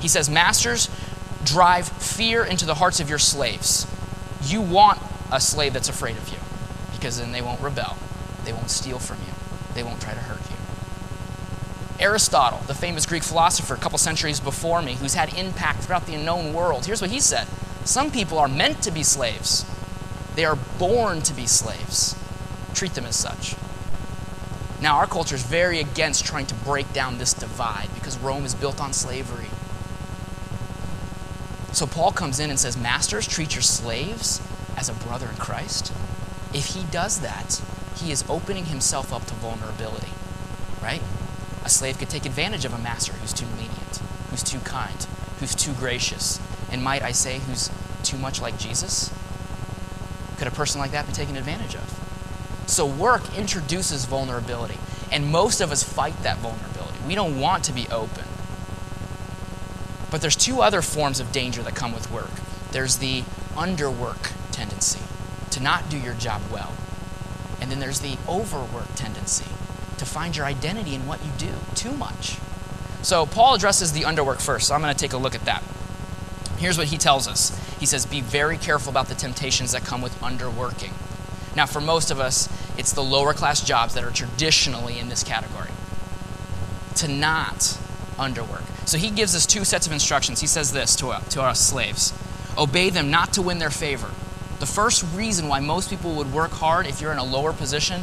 [0.00, 0.90] He says, Masters,
[1.46, 3.86] drive fear into the hearts of your slaves.
[4.42, 5.00] You want
[5.32, 6.40] a slave that's afraid of you,
[6.92, 7.96] because then they won't rebel,
[8.44, 9.32] they won't steal from you,
[9.72, 10.57] they won't try to hurt you.
[12.00, 16.16] Aristotle, the famous Greek philosopher a couple centuries before me, who's had impact throughout the
[16.16, 17.46] known world, here's what he said
[17.84, 19.64] Some people are meant to be slaves,
[20.34, 22.14] they are born to be slaves.
[22.74, 23.56] Treat them as such.
[24.80, 28.54] Now, our culture is very against trying to break down this divide because Rome is
[28.54, 29.48] built on slavery.
[31.72, 34.40] So, Paul comes in and says, Masters, treat your slaves
[34.76, 35.92] as a brother in Christ.
[36.54, 37.60] If he does that,
[37.96, 40.12] he is opening himself up to vulnerability,
[40.80, 41.02] right?
[41.68, 43.98] A slave could take advantage of a master who's too lenient,
[44.30, 45.06] who's too kind,
[45.38, 46.40] who's too gracious,
[46.72, 47.70] and might I say, who's
[48.02, 49.12] too much like Jesus?
[50.38, 52.64] Could a person like that be taken advantage of?
[52.64, 54.78] So, work introduces vulnerability,
[55.12, 57.00] and most of us fight that vulnerability.
[57.06, 58.24] We don't want to be open.
[60.10, 62.30] But there's two other forms of danger that come with work.
[62.72, 65.02] there's the underwork tendency
[65.50, 66.72] to not do your job well.
[67.60, 69.44] And then there's the overwork tendency
[69.98, 72.38] to find your identity in what you do too much.
[73.02, 75.62] So Paul addresses the underwork first, so I'm going to take a look at that.
[76.58, 80.02] Here's what he tells us He says, Be very careful about the temptations that come
[80.02, 80.92] with underworking.
[81.54, 85.24] Now, for most of us, it's the lower class jobs that are traditionally in this
[85.24, 85.70] category.
[86.96, 87.78] To not
[88.16, 88.64] underwork.
[88.86, 90.40] So he gives us two sets of instructions.
[90.40, 92.12] He says this to, uh, to us slaves
[92.56, 94.10] Obey them not to win their favor.
[94.58, 98.02] The first reason why most people would work hard if you're in a lower position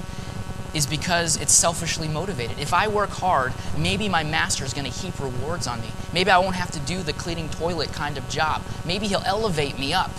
[0.76, 2.60] is because it's selfishly motivated.
[2.60, 5.88] If I work hard, maybe my master is going to heap rewards on me.
[6.14, 8.62] Maybe I won't have to do the cleaning toilet kind of job.
[8.86, 10.12] Maybe he'll elevate me up.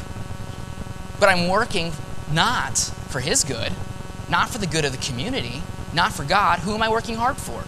[1.20, 1.92] But I'm working
[2.32, 3.72] not for his good,
[4.30, 6.60] not for the good of the community, not for God.
[6.60, 7.64] Who am I working hard for?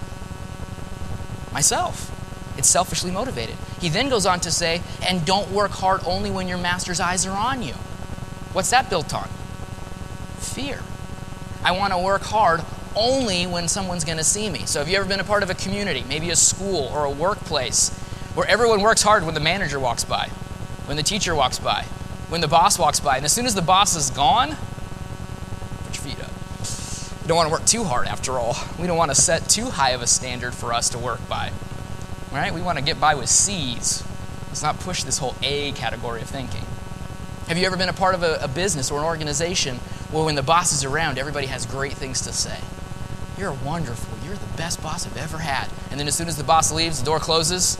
[1.52, 2.14] Myself.
[2.56, 3.56] It's selfishly motivated.
[3.80, 7.26] He then goes on to say, and don't work hard only when your master's eyes
[7.26, 7.74] are on you.
[8.52, 9.28] What's that built on?
[10.38, 10.80] Fear.
[11.62, 12.62] I want to work hard
[12.98, 14.66] only when someone's going to see me.
[14.66, 17.10] So, have you ever been a part of a community, maybe a school or a
[17.10, 17.90] workplace,
[18.34, 20.28] where everyone works hard when the manager walks by,
[20.86, 21.84] when the teacher walks by,
[22.28, 24.56] when the boss walks by, and as soon as the boss is gone,
[25.84, 26.30] put your feet up.
[27.22, 28.56] We don't want to work too hard after all.
[28.78, 31.52] We don't want to set too high of a standard for us to work by.
[32.32, 32.52] Right?
[32.52, 34.02] We want to get by with C's.
[34.48, 36.64] Let's not push this whole A category of thinking.
[37.48, 39.76] Have you ever been a part of a, a business or an organization
[40.10, 42.58] where when the boss is around, everybody has great things to say?
[43.38, 44.18] You're wonderful.
[44.26, 45.68] You're the best boss I've ever had.
[45.90, 47.78] And then as soon as the boss leaves, the door closes.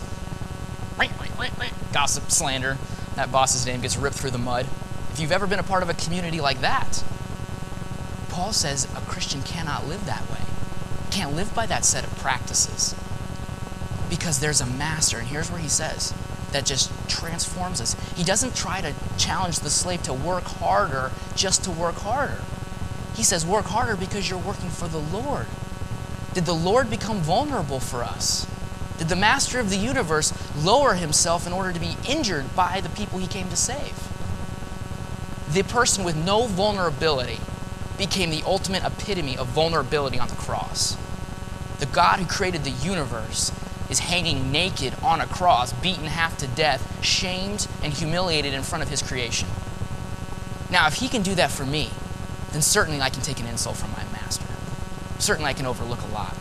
[1.92, 2.78] Gossip, slander.
[3.16, 4.66] That boss's name gets ripped through the mud.
[5.10, 7.02] If you've ever been a part of a community like that,
[8.28, 10.42] Paul says a Christian cannot live that way.
[11.10, 12.94] Can't live by that set of practices.
[14.08, 16.14] Because there's a master, and here's where he says
[16.52, 17.94] that just transforms us.
[18.16, 22.42] He doesn't try to challenge the slave to work harder just to work harder.
[23.18, 25.46] He says, work harder because you're working for the Lord.
[26.34, 28.46] Did the Lord become vulnerable for us?
[28.96, 32.88] Did the master of the universe lower himself in order to be injured by the
[32.88, 33.96] people he came to save?
[35.52, 37.40] The person with no vulnerability
[37.98, 40.96] became the ultimate epitome of vulnerability on the cross.
[41.80, 43.50] The God who created the universe
[43.90, 48.84] is hanging naked on a cross, beaten half to death, shamed and humiliated in front
[48.84, 49.48] of his creation.
[50.70, 51.90] Now, if he can do that for me,
[52.52, 54.46] then certainly I can take an insult from my master.
[55.18, 56.36] Certainly I can overlook a lot.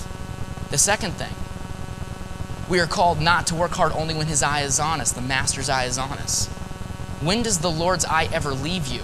[0.70, 1.34] The second thing,
[2.70, 5.22] we are called not to work hard only when his eye is on us, the
[5.22, 6.48] master's eye is on us.
[7.22, 9.04] When does the Lord's eye ever leave you?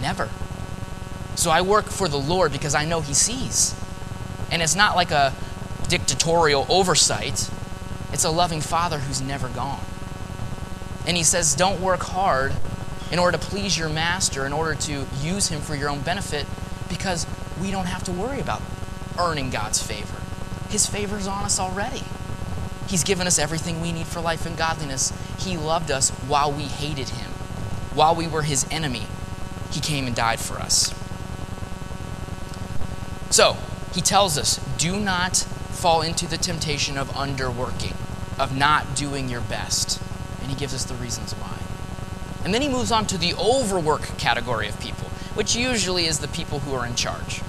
[0.00, 0.30] Never.
[1.34, 3.74] So I work for the Lord because I know he sees.
[4.50, 5.34] And it's not like a
[5.88, 7.50] dictatorial oversight,
[8.12, 9.84] it's a loving father who's never gone.
[11.06, 12.52] And he says, Don't work hard
[13.10, 16.46] in order to please your master, in order to use him for your own benefit,
[16.88, 17.26] because
[17.60, 18.62] we don't have to worry about
[19.18, 20.20] earning God's favor.
[20.70, 22.02] His favor's on us already.
[22.88, 25.12] He's given us everything we need for life and godliness.
[25.38, 27.30] He loved us while we hated him.
[27.94, 29.06] While we were his enemy,
[29.70, 30.94] he came and died for us.
[33.30, 33.56] So,
[33.92, 37.96] he tells us do not fall into the temptation of underworking,
[38.38, 40.00] of not doing your best.
[40.40, 41.57] And he gives us the reasons why.
[42.48, 46.28] And then he moves on to the overwork category of people, which usually is the
[46.28, 47.42] people who are in charge,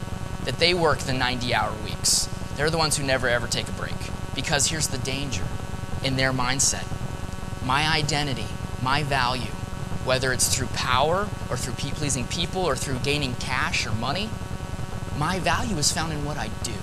[0.44, 2.28] that they work the 90 hour weeks.
[2.58, 3.96] They're the ones who never ever take a break.
[4.36, 5.46] Because here's the danger
[6.04, 6.86] in their mindset
[7.64, 8.48] my identity,
[8.82, 9.54] my value,
[10.04, 14.30] whether it's through power or through pleasing people or through gaining cash or money,
[15.18, 16.76] my value is found in what I do.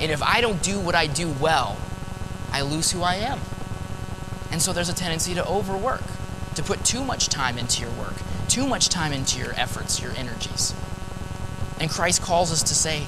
[0.00, 1.76] And if I don't do what I do well,
[2.50, 3.40] I lose who I am.
[4.50, 6.00] And so there's a tendency to overwork
[6.58, 8.14] to put too much time into your work,
[8.48, 10.74] too much time into your efforts, your energies.
[11.80, 13.06] And Christ calls us to say,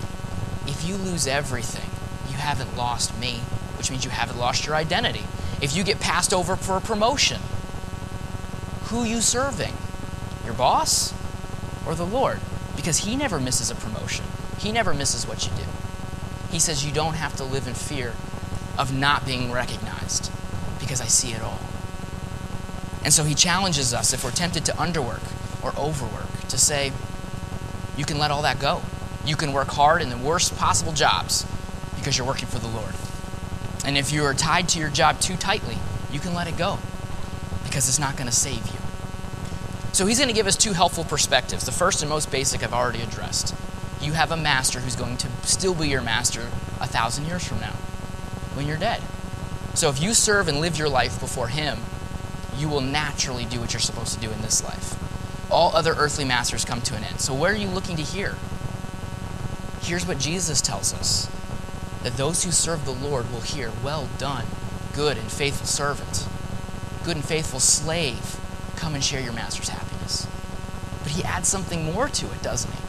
[0.69, 1.91] if you lose everything,
[2.31, 3.41] you haven't lost me,
[3.77, 5.25] which means you haven't lost your identity.
[5.61, 7.41] If you get passed over for a promotion,
[8.85, 9.75] who you serving?
[10.45, 11.13] Your boss
[11.85, 12.39] or the Lord?
[12.77, 14.27] Because he never misses a promotion.
[14.61, 15.65] He never misses what you do.
[16.53, 18.15] He says you don't have to live in fear
[18.79, 20.31] of not being recognized
[20.79, 21.59] because I see it all.
[23.05, 25.23] And so he challenges us, if we're tempted to underwork
[25.63, 26.93] or overwork, to say,
[27.97, 28.83] you can let all that go.
[29.25, 31.47] You can work hard in the worst possible jobs
[31.97, 32.95] because you're working for the Lord.
[33.85, 35.77] And if you are tied to your job too tightly,
[36.13, 36.79] you can let it go
[37.65, 38.79] because it's not going to save you.
[39.93, 41.65] So he's going to give us two helpful perspectives.
[41.65, 43.55] The first and most basic I've already addressed.
[44.01, 46.43] You have a master who's going to still be your master
[46.81, 47.75] a thousand years from now
[48.55, 49.03] when you're dead.
[49.75, 51.79] So if you serve and live your life before him,
[52.61, 55.51] you will naturally do what you're supposed to do in this life.
[55.51, 57.21] All other earthly masters come to an end.
[57.21, 58.37] So, where are you looking to hear?
[59.81, 61.31] Here's what Jesus tells us
[62.03, 64.47] that those who serve the Lord will hear, Well done,
[64.93, 66.29] good and faithful servant,
[67.03, 68.39] good and faithful slave,
[68.77, 70.27] come and share your master's happiness.
[71.03, 72.81] But he adds something more to it, doesn't he?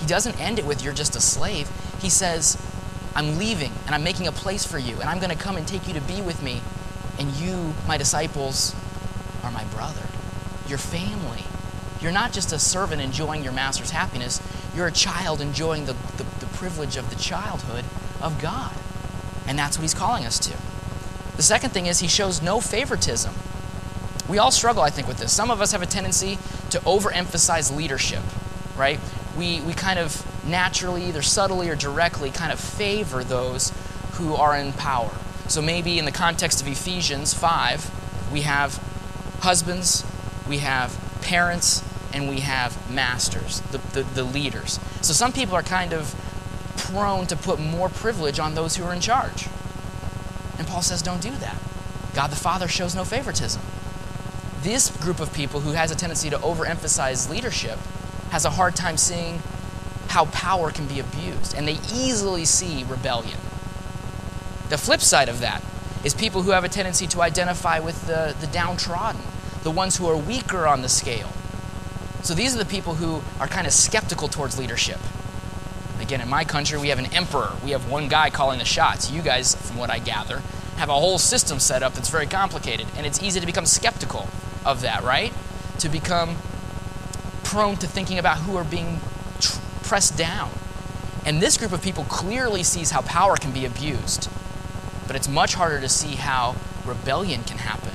[0.00, 1.70] He doesn't end it with, You're just a slave.
[2.00, 2.56] He says,
[3.14, 5.68] I'm leaving and I'm making a place for you, and I'm going to come and
[5.68, 6.62] take you to be with me.
[7.18, 8.74] And you, my disciples,
[9.42, 10.06] are my brother,
[10.66, 11.44] your family.
[12.00, 14.40] You're not just a servant enjoying your master's happiness,
[14.74, 17.84] you're a child enjoying the, the, the privilege of the childhood
[18.20, 18.74] of God.
[19.46, 20.56] And that's what he's calling us to.
[21.36, 23.34] The second thing is he shows no favoritism.
[24.28, 25.32] We all struggle, I think, with this.
[25.32, 26.38] Some of us have a tendency
[26.70, 28.22] to overemphasize leadership,
[28.76, 29.00] right?
[29.36, 33.72] We, we kind of naturally, either subtly or directly, kind of favor those
[34.12, 35.10] who are in power.
[35.48, 38.80] So maybe in the context of Ephesians 5, we have
[39.42, 40.04] husbands,
[40.48, 44.78] we have parents, and we have masters, the, the, the, leaders.
[45.00, 46.14] So some people are kind of
[46.76, 49.48] prone to put more privilege on those who are in charge.
[50.58, 51.56] And Paul says, don't do that.
[52.14, 53.62] God the Father shows no favoritism.
[54.60, 57.78] This group of people who has a tendency to overemphasize leadership
[58.30, 59.42] has a hard time seeing
[60.08, 63.38] how power can be abused, and they easily see rebellion.
[64.68, 65.62] The flip side of that
[66.04, 69.22] is people who have a tendency to identify with the, the downtrodden,
[69.62, 71.30] the ones who are weaker on the scale.
[72.22, 75.00] So these are the people who are kind of skeptical towards leadership.
[76.00, 77.52] Again, in my country, we have an emperor.
[77.64, 79.10] We have one guy calling the shots.
[79.10, 80.42] You guys, from what I gather,
[80.76, 82.86] have a whole system set up that's very complicated.
[82.96, 84.28] And it's easy to become skeptical
[84.64, 85.32] of that, right?
[85.78, 86.36] To become
[87.44, 89.00] prone to thinking about who are being
[89.82, 90.50] pressed down.
[91.24, 94.28] And this group of people clearly sees how power can be abused.
[95.06, 97.92] But it's much harder to see how rebellion can happen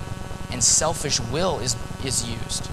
[0.51, 2.69] and selfish will is, is used.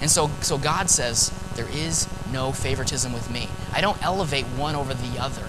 [0.00, 3.48] And so, so God says, There is no favoritism with me.
[3.72, 5.48] I don't elevate one over the other.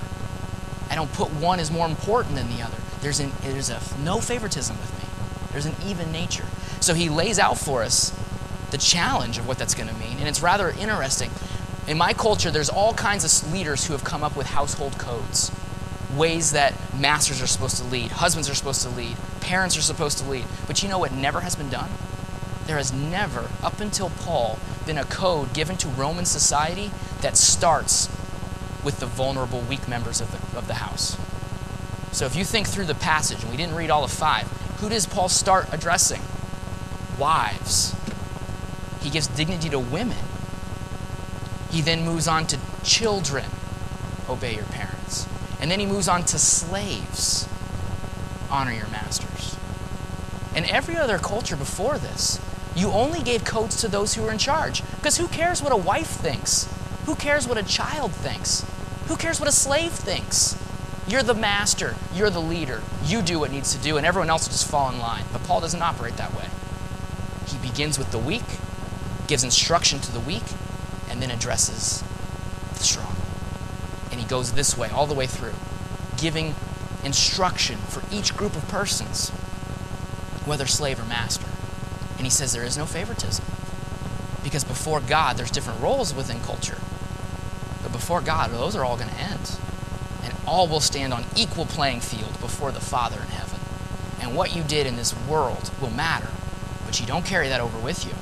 [0.89, 2.77] I don't put one as more important than the other.
[3.01, 5.07] There's, an, there's a, no favoritism with me.
[5.51, 6.45] There's an even nature.
[6.79, 8.17] So he lays out for us
[8.71, 10.17] the challenge of what that's going to mean.
[10.17, 11.31] And it's rather interesting.
[11.87, 15.51] In my culture, there's all kinds of leaders who have come up with household codes,
[16.15, 20.17] ways that masters are supposed to lead, husbands are supposed to lead, parents are supposed
[20.19, 20.45] to lead.
[20.67, 21.89] But you know what never has been done?
[22.65, 26.91] There has never, up until Paul, been a code given to Roman society
[27.21, 28.07] that starts
[28.83, 31.17] with the vulnerable, weak members of the, of the house.
[32.11, 34.47] So if you think through the passage, and we didn't read all of five,
[34.79, 36.21] who does Paul start addressing?
[37.19, 37.95] Wives.
[39.01, 40.17] He gives dignity to women.
[41.69, 43.45] He then moves on to children.
[44.27, 44.88] Obey your parents.
[45.61, 47.47] And then he moves on to slaves.
[48.49, 49.57] Honor your masters.
[50.55, 52.39] And every other culture before this,
[52.75, 54.83] you only gave codes to those who were in charge.
[54.95, 56.73] Because who cares what a wife thinks?
[57.05, 58.65] Who cares what a child thinks?
[59.07, 60.57] Who cares what a slave thinks?
[61.07, 62.83] You're the master, you're the leader.
[63.03, 65.25] You do what needs to do, and everyone else will just fall in line.
[65.31, 66.45] But Paul doesn't operate that way.
[67.47, 68.43] He begins with the weak,
[69.27, 70.43] gives instruction to the weak,
[71.09, 72.03] and then addresses
[74.29, 75.53] goes this way, all the way through,
[76.17, 76.55] giving
[77.03, 79.29] instruction for each group of persons,
[80.45, 81.47] whether slave or master.
[82.17, 83.45] And he says there is no favoritism.
[84.43, 86.77] Because before God, there's different roles within culture.
[87.83, 89.57] But before God, those are all going to end.
[90.23, 93.59] And all will stand on equal playing field before the Father in heaven.
[94.21, 96.29] And what you did in this world will matter.
[96.85, 98.13] But you don't carry that over with you.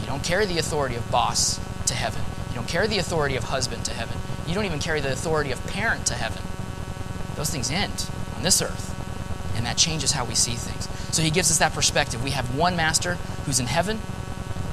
[0.00, 2.22] You don't carry the authority of boss to heaven.
[2.50, 4.18] You don't carry the authority of husband to heaven.
[4.46, 6.42] You don't even carry the authority of parent to heaven.
[7.34, 8.92] Those things end on this earth.
[9.56, 10.88] And that changes how we see things.
[11.14, 12.22] So he gives us that perspective.
[12.22, 14.00] We have one master who's in heaven.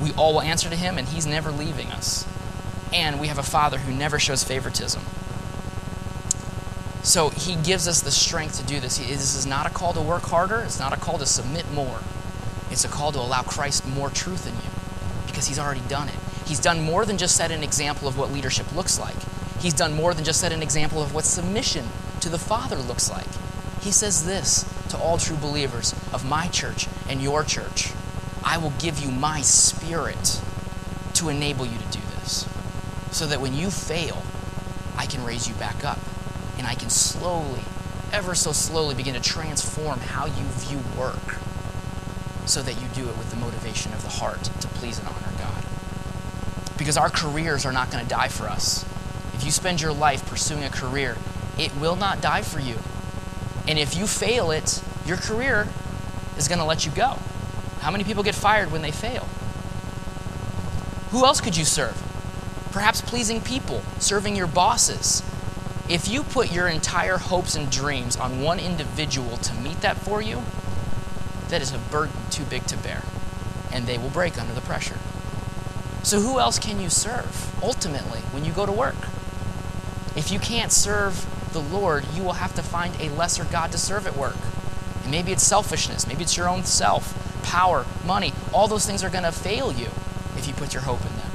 [0.02, 2.28] We all will answer to him, and he's never leaving us.
[2.94, 5.04] And we have a father who never shows favoritism.
[7.02, 8.98] So he gives us the strength to do this.
[8.98, 11.70] He, this is not a call to work harder, it's not a call to submit
[11.72, 12.00] more.
[12.72, 16.16] It's a call to allow Christ more truth in you because he's already done it.
[16.46, 19.16] He's done more than just set an example of what leadership looks like.
[19.64, 21.88] He's done more than just set an example of what submission
[22.20, 23.28] to the Father looks like.
[23.82, 27.94] He says this to all true believers of my church and your church
[28.44, 30.42] I will give you my spirit
[31.14, 32.48] to enable you to do this.
[33.12, 34.22] So that when you fail,
[34.98, 36.00] I can raise you back up.
[36.58, 37.62] And I can slowly,
[38.12, 41.40] ever so slowly, begin to transform how you view work
[42.46, 45.32] so that you do it with the motivation of the heart to please and honor
[45.38, 45.64] God.
[46.78, 48.86] Because our careers are not going to die for us.
[49.44, 51.18] If you spend your life pursuing a career,
[51.60, 52.78] it will not die for you.
[53.68, 55.68] And if you fail it, your career
[56.38, 57.18] is going to let you go.
[57.82, 59.26] How many people get fired when they fail?
[61.12, 62.02] Who else could you serve?
[62.72, 65.22] Perhaps pleasing people, serving your bosses.
[65.90, 70.22] If you put your entire hopes and dreams on one individual to meet that for
[70.22, 70.42] you,
[71.50, 73.04] that is a burden too big to bear,
[73.74, 75.00] and they will break under the pressure.
[76.02, 78.96] So, who else can you serve ultimately when you go to work?
[80.24, 83.78] If you can't serve the Lord, you will have to find a lesser God to
[83.78, 84.38] serve at work.
[85.02, 88.32] And maybe it's selfishness, maybe it's your own self, power, money.
[88.54, 89.88] All those things are going to fail you
[90.38, 91.30] if you put your hope in them.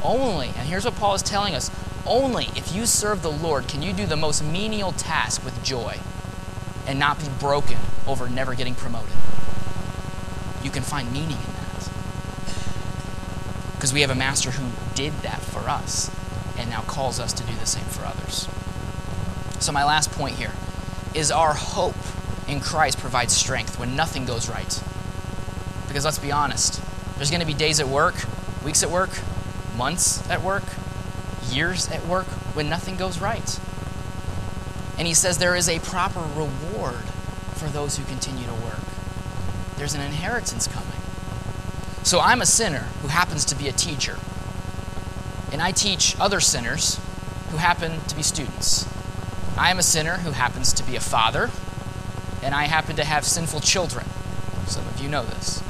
[0.00, 1.72] Only, and here's what Paul is telling us
[2.06, 5.98] only if you serve the Lord can you do the most menial task with joy
[6.86, 9.16] and not be broken over never getting promoted.
[10.62, 11.90] You can find meaning in that.
[13.74, 16.12] Because we have a master who did that for us
[16.64, 18.48] and now calls us to do the same for others.
[19.62, 20.52] So, my last point here
[21.12, 21.94] is our hope
[22.48, 24.82] in Christ provides strength when nothing goes right.
[25.86, 26.82] Because let's be honest,
[27.16, 28.14] there's going to be days at work,
[28.64, 29.10] weeks at work,
[29.76, 30.64] months at work,
[31.50, 33.60] years at work when nothing goes right.
[34.98, 37.04] And he says there is a proper reward
[37.56, 38.80] for those who continue to work.
[39.76, 40.98] There's an inheritance coming.
[42.04, 44.18] So I'm a sinner who happens to be a teacher.
[45.54, 46.98] And I teach other sinners
[47.52, 48.88] who happen to be students.
[49.56, 51.48] I am a sinner who happens to be a father,
[52.42, 54.04] and I happen to have sinful children.
[54.66, 55.62] Some of you know this.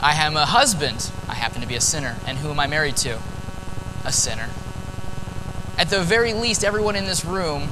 [0.00, 1.10] I am a husband.
[1.28, 2.14] I happen to be a sinner.
[2.28, 3.18] And who am I married to?
[4.04, 4.50] A sinner.
[5.76, 7.70] At the very least, everyone in this room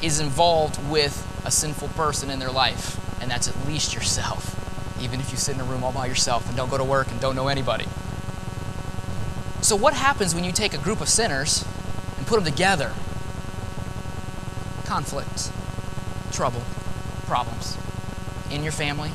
[0.00, 4.56] is involved with a sinful person in their life, and that's at least yourself,
[5.02, 7.10] even if you sit in a room all by yourself and don't go to work
[7.10, 7.84] and don't know anybody.
[9.64, 11.64] So, what happens when you take a group of sinners
[12.18, 12.92] and put them together?
[14.84, 15.50] Conflict,
[16.32, 16.60] trouble,
[17.26, 17.78] problems
[18.50, 19.08] in your family.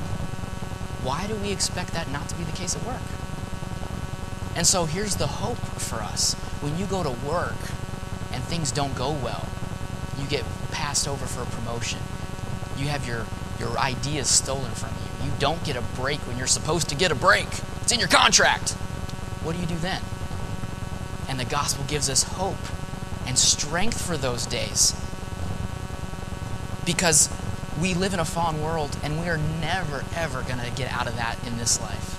[1.04, 3.04] Why do we expect that not to be the case at work?
[4.56, 6.34] And so here's the hope for us.
[6.64, 7.70] When you go to work
[8.34, 9.48] and things don't go well,
[10.18, 12.00] you get passed over for a promotion.
[12.76, 13.28] You have your,
[13.60, 15.28] your ideas stolen from you.
[15.28, 17.46] You don't get a break when you're supposed to get a break.
[17.84, 18.72] It's in your contract.
[19.44, 20.02] What do you do then?
[21.30, 22.58] And the gospel gives us hope
[23.26, 24.96] and strength for those days.
[26.86, 27.30] Because
[27.80, 31.08] we live in a fallen world and we are never, ever going to get out
[31.08, 32.18] of that in this life.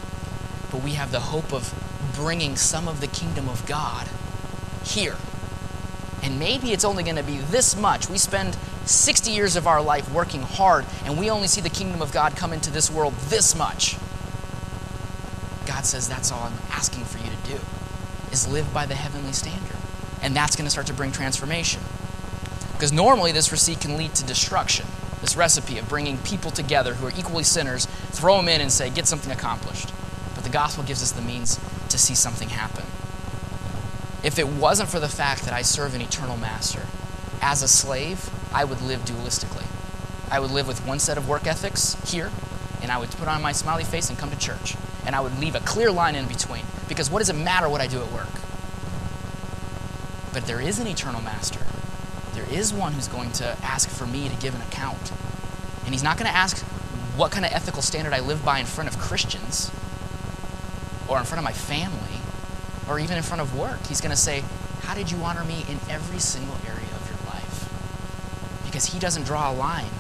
[0.71, 1.75] But we have the hope of
[2.15, 4.09] bringing some of the kingdom of God
[4.85, 5.17] here.
[6.23, 8.09] And maybe it's only going to be this much.
[8.09, 12.03] We spend 60 years of our life working hard, and we only see the kingdom
[12.03, 13.97] of God come into this world this much.
[15.67, 17.61] God says that's all I'm asking for you to do
[18.33, 19.77] is live by the heavenly standard.
[20.23, 21.83] And that's going to start to bring transformation.
[22.73, 24.87] Because normally this receipt can lead to destruction.
[25.21, 28.89] This recipe of bringing people together who are equally sinners, throw them in and say,
[28.91, 29.93] get something accomplished.
[30.35, 32.85] But the gospel gives us the means to see something happen.
[34.23, 36.87] If it wasn't for the fact that I serve an eternal master,
[37.43, 39.67] as a slave, I would live dualistically.
[40.31, 42.31] I would live with one set of work ethics here,
[42.83, 44.77] and I would put on my smiley face and come to church.
[45.07, 46.65] And I would leave a clear line in between.
[46.89, 48.29] Because what does it matter what I do at work?
[50.33, 51.61] But there is an eternal master.
[52.35, 55.13] There is one who's going to ask for me to give an account.
[55.85, 56.59] And he's not going to ask
[57.17, 59.71] what kind of ethical standard I live by in front of Christians
[61.09, 62.21] or in front of my family
[62.89, 63.85] or even in front of work.
[63.87, 64.45] He's going to say,
[64.83, 67.69] How did you honor me in every single area of your life?
[68.65, 69.91] Because he doesn't draw a line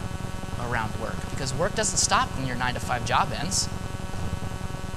[0.60, 1.16] around work.
[1.30, 3.68] Because work doesn't stop when your nine to five job ends.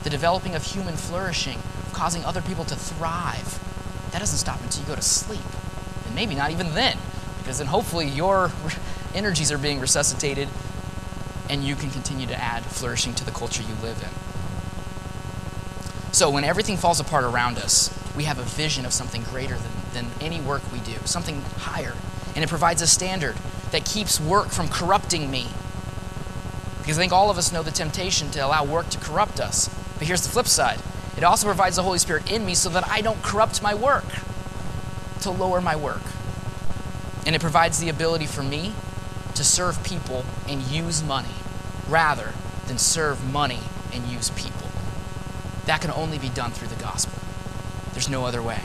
[0.04, 1.60] The developing of human flourishing,
[1.92, 3.60] causing other people to thrive,
[4.12, 5.42] that doesn't stop until you go to sleep.
[6.06, 6.98] And maybe not even then,
[7.40, 8.52] because then hopefully your
[9.16, 10.50] energies are being resuscitated
[11.50, 14.10] and you can continue to add flourishing to the culture you live in.
[16.14, 19.72] So when everything falls apart around us, we have a vision of something greater than,
[19.94, 21.96] than any work we do, something higher.
[22.36, 23.36] And it provides a standard
[23.72, 25.48] that keeps work from corrupting me.
[26.80, 29.70] Because I think all of us know the temptation to allow work to corrupt us.
[30.04, 30.82] But here's the flip side
[31.16, 34.04] it also provides the Holy Spirit in me so that I don't corrupt my work,
[35.22, 36.02] to lower my work.
[37.26, 38.74] And it provides the ability for me
[39.34, 41.36] to serve people and use money
[41.88, 42.34] rather
[42.68, 43.62] than serve money
[43.94, 44.68] and use people.
[45.68, 47.18] That can only be done through the gospel.
[47.94, 48.64] There's no other way.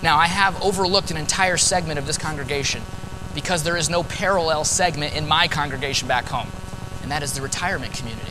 [0.00, 2.82] Now, I have overlooked an entire segment of this congregation
[3.34, 6.52] because there is no parallel segment in my congregation back home,
[7.02, 8.30] and that is the retirement community.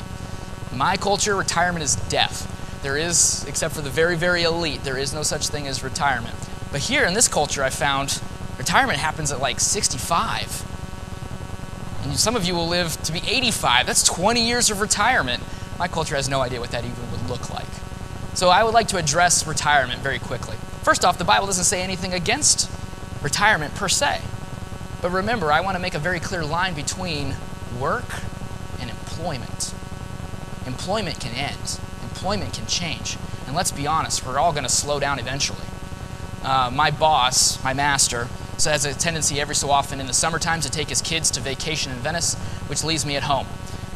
[0.79, 2.47] My culture, retirement is death.
[2.83, 6.37] There is, except for the very, very elite, there is no such thing as retirement.
[6.71, 8.21] But here in this culture, I found
[8.57, 10.63] retirement happens at like 65.
[12.03, 13.87] And some of you will live to be 85.
[13.87, 15.43] That's 20 years of retirement.
[15.77, 17.67] My culture has no idea what that even would look like.
[18.33, 20.55] So I would like to address retirement very quickly.
[20.83, 22.71] First off, the Bible doesn't say anything against
[23.21, 24.21] retirement per se.
[25.01, 27.35] But remember, I want to make a very clear line between
[27.77, 28.21] work
[28.79, 29.73] and employment.
[30.69, 33.17] Employment can end, employment can change.
[33.47, 35.65] And let's be honest, we're all going to slow down eventually.
[36.43, 40.61] Uh, my boss, my master, so has a tendency every so often in the summertime
[40.61, 42.35] to take his kids to vacation in Venice,
[42.67, 43.47] which leaves me at home.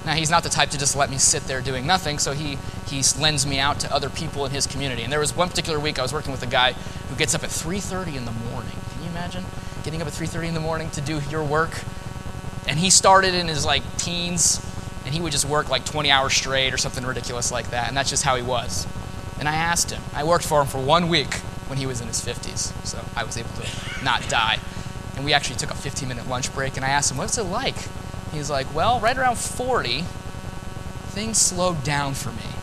[0.03, 2.57] Now he's not the type to just let me sit there doing nothing, so he
[2.87, 5.03] he lends me out to other people in his community.
[5.03, 7.43] And there was one particular week I was working with a guy who gets up
[7.43, 8.77] at 3:30 in the morning.
[8.93, 9.45] Can you imagine
[9.83, 11.83] getting up at 3:30 in the morning to do your work?
[12.67, 14.59] And he started in his like teens,
[15.05, 17.87] and he would just work like 20 hours straight or something ridiculous like that.
[17.87, 18.87] And that's just how he was.
[19.39, 20.01] And I asked him.
[20.13, 21.33] I worked for him for one week
[21.67, 24.59] when he was in his 50s, so I was able to not die.
[25.15, 27.43] And we actually took a 15 minute lunch break, and I asked him, What's it
[27.43, 27.75] like?
[28.31, 30.01] He's like, Well, right around 40,
[31.07, 32.53] things slowed down for me.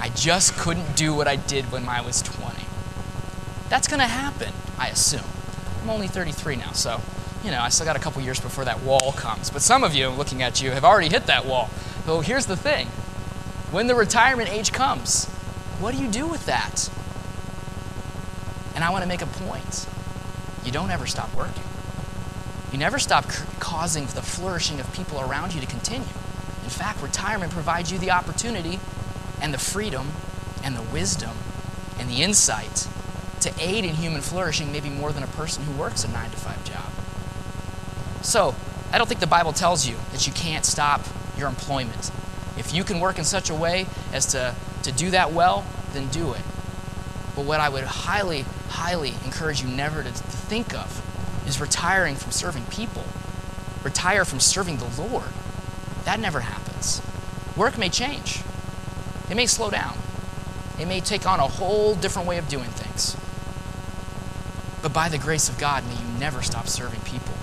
[0.00, 2.64] I just couldn't do what I did when I was 20.
[3.68, 5.24] That's going to happen, I assume.
[5.82, 7.00] I'm only 33 now, so,
[7.44, 9.50] you know, I still got a couple years before that wall comes.
[9.50, 11.68] But some of you, looking at you, have already hit that wall.
[12.06, 12.88] So here's the thing
[13.70, 15.26] when the retirement age comes,
[15.78, 16.90] what do you do with that?
[18.74, 19.86] And I want to make a point.
[20.64, 21.62] You don't ever stop working.
[22.72, 23.26] You never stop
[23.60, 26.08] causing the flourishing of people around you to continue.
[26.64, 28.80] In fact, retirement provides you the opportunity
[29.40, 30.12] and the freedom
[30.64, 31.36] and the wisdom
[31.98, 32.88] and the insight
[33.40, 36.36] to aid in human flourishing maybe more than a person who works a 9 to
[36.36, 36.83] 5 job.
[38.24, 38.54] So,
[38.90, 41.02] I don't think the Bible tells you that you can't stop
[41.36, 42.10] your employment.
[42.56, 46.08] If you can work in such a way as to, to do that well, then
[46.08, 46.40] do it.
[47.36, 51.02] But what I would highly, highly encourage you never to, to think of
[51.46, 53.04] is retiring from serving people.
[53.82, 55.28] Retire from serving the Lord.
[56.04, 57.02] That never happens.
[57.56, 58.40] Work may change,
[59.30, 59.98] it may slow down,
[60.80, 63.16] it may take on a whole different way of doing things.
[64.82, 67.33] But by the grace of God, may you never stop serving people.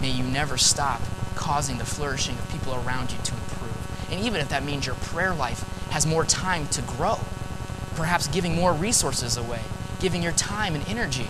[0.00, 1.02] May you never stop
[1.34, 4.08] causing the flourishing of people around you to improve.
[4.10, 7.20] And even if that means your prayer life has more time to grow,
[7.94, 9.62] perhaps giving more resources away,
[10.00, 11.28] giving your time and energy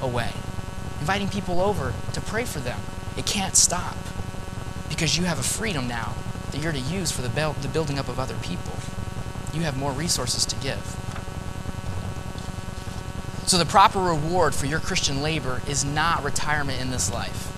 [0.00, 0.32] away,
[1.00, 2.80] inviting people over to pray for them.
[3.16, 3.96] It can't stop
[4.88, 6.14] because you have a freedom now
[6.50, 7.28] that you're to use for the,
[7.60, 8.74] the building up of other people.
[9.52, 11.00] You have more resources to give.
[13.46, 17.53] So, the proper reward for your Christian labor is not retirement in this life.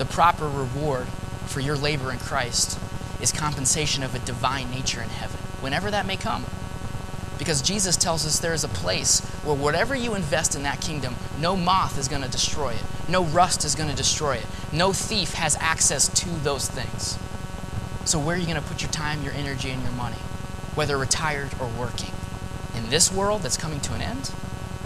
[0.00, 1.08] The proper reward
[1.44, 2.78] for your labor in Christ
[3.20, 6.46] is compensation of a divine nature in heaven, whenever that may come.
[7.36, 11.16] Because Jesus tells us there is a place where whatever you invest in that kingdom,
[11.38, 14.94] no moth is going to destroy it, no rust is going to destroy it, no
[14.94, 17.18] thief has access to those things.
[18.08, 20.16] So, where are you going to put your time, your energy, and your money,
[20.76, 22.14] whether retired or working?
[22.74, 24.32] In this world that's coming to an end,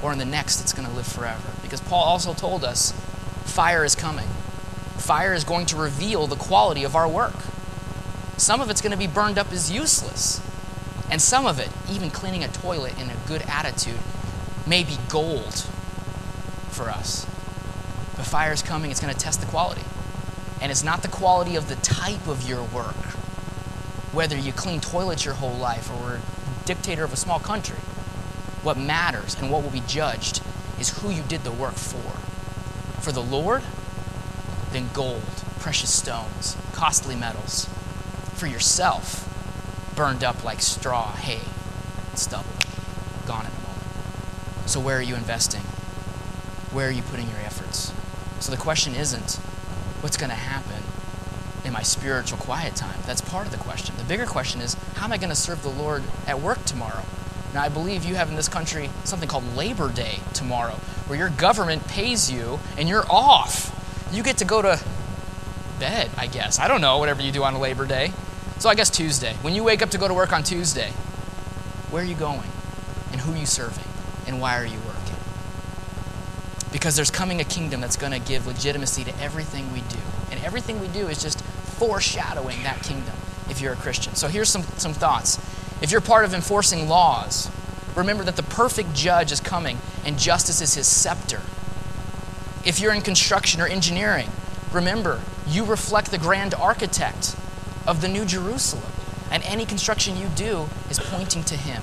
[0.03, 1.53] or in the next that's going to live forever?
[1.63, 2.91] Because Paul also told us
[3.45, 4.27] fire is coming.
[4.97, 7.37] Fire is going to reveal the quality of our work.
[8.37, 10.41] Some of it's going to be burned up as useless.
[11.11, 14.01] And some of it, even cleaning a toilet in a good attitude,
[14.67, 15.55] may be gold
[16.71, 17.27] for us.
[18.17, 19.85] But fire is coming, it's going to test the quality.
[20.61, 22.97] And it's not the quality of the type of your work,
[24.13, 26.21] whether you clean toilets your whole life or were
[26.65, 27.77] dictator of a small country.
[28.63, 30.41] What matters and what will be judged
[30.81, 32.19] is who you did the work for.
[33.03, 33.63] For the Lord,
[34.75, 35.23] then gold,
[35.61, 37.69] precious stones, costly metals.
[38.35, 39.31] For yourself,
[39.95, 41.43] burned up like straw, hay,
[42.15, 42.51] stubble,
[43.27, 44.69] gone in a moment.
[44.69, 45.63] So, where are you investing?
[46.73, 47.93] Where are you putting your efforts?
[48.41, 49.37] So, the question isn't
[50.03, 50.83] what's going to happen
[51.65, 52.99] in my spiritual quiet time.
[53.07, 53.97] That's part of the question.
[53.97, 57.05] The bigger question is how am I going to serve the Lord at work tomorrow?
[57.55, 60.75] Now, I believe you have in this country something called Labor Day tomorrow,
[61.07, 63.71] where your government pays you and you're off.
[64.15, 64.81] You get to go to
[65.81, 66.61] bed, I guess.
[66.61, 68.13] I don't know, whatever you do on Labor Day.
[68.59, 69.35] So I guess Tuesday.
[69.43, 70.91] When you wake up to go to work on Tuesday,
[71.91, 72.49] where are you going?
[73.11, 73.85] And who are you serving?
[74.29, 75.17] And why are you working?
[76.71, 79.99] Because there's coming a kingdom that's going to give legitimacy to everything we do.
[80.31, 83.15] And everything we do is just foreshadowing that kingdom
[83.51, 84.15] if you're a Christian.
[84.15, 85.39] So here's some, some thoughts.
[85.83, 87.51] If you're part of enforcing laws,
[87.97, 91.41] remember that the perfect judge is coming and justice is his scepter.
[92.65, 94.31] If you're in construction or engineering,
[94.73, 97.37] remember you reflect the grand architect
[97.87, 98.91] of the New Jerusalem.
[99.31, 101.83] And any construction you do is pointing to Him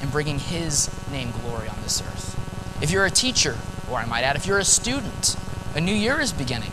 [0.00, 2.82] and bringing His name glory on this earth.
[2.82, 3.56] If you're a teacher,
[3.90, 5.36] or I might add, if you're a student,
[5.74, 6.72] a new year is beginning.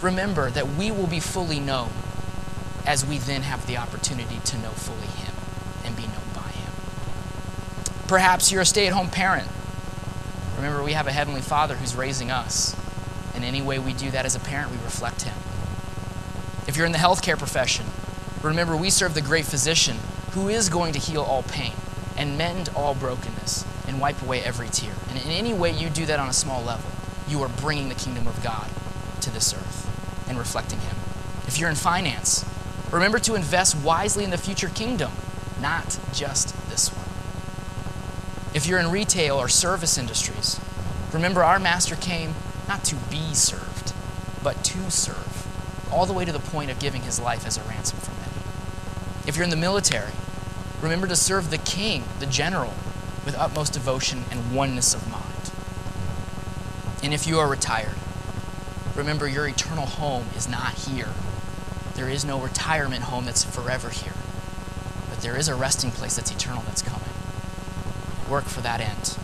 [0.00, 1.90] Remember that we will be fully known
[2.86, 5.34] as we then have the opportunity to know fully Him.
[5.84, 6.72] And be known by him.
[8.08, 9.48] Perhaps you're a stay at home parent.
[10.64, 12.74] Remember, we have a Heavenly Father who's raising us.
[13.36, 15.36] In any way we do that as a parent, we reflect Him.
[16.66, 17.84] If you're in the healthcare profession,
[18.40, 19.98] remember we serve the great physician
[20.30, 21.74] who is going to heal all pain
[22.16, 24.94] and mend all brokenness and wipe away every tear.
[25.10, 26.90] And in any way you do that on a small level,
[27.28, 28.70] you are bringing the kingdom of God
[29.20, 30.96] to this earth and reflecting Him.
[31.46, 32.42] If you're in finance,
[32.90, 35.12] remember to invest wisely in the future kingdom,
[35.60, 36.53] not just.
[38.54, 40.60] If you're in retail or service industries,
[41.12, 42.34] remember our Master came
[42.68, 43.92] not to be served,
[44.44, 47.62] but to serve, all the way to the point of giving his life as a
[47.62, 48.46] ransom for many.
[49.26, 50.12] If you're in the military,
[50.80, 52.74] remember to serve the king, the general,
[53.24, 55.50] with utmost devotion and oneness of mind.
[57.02, 57.96] And if you are retired,
[58.94, 61.08] remember your eternal home is not here.
[61.96, 64.14] There is no retirement home that's forever here.
[65.10, 67.03] But there is a resting place that's eternal that's coming.
[68.28, 69.18] Work for that end.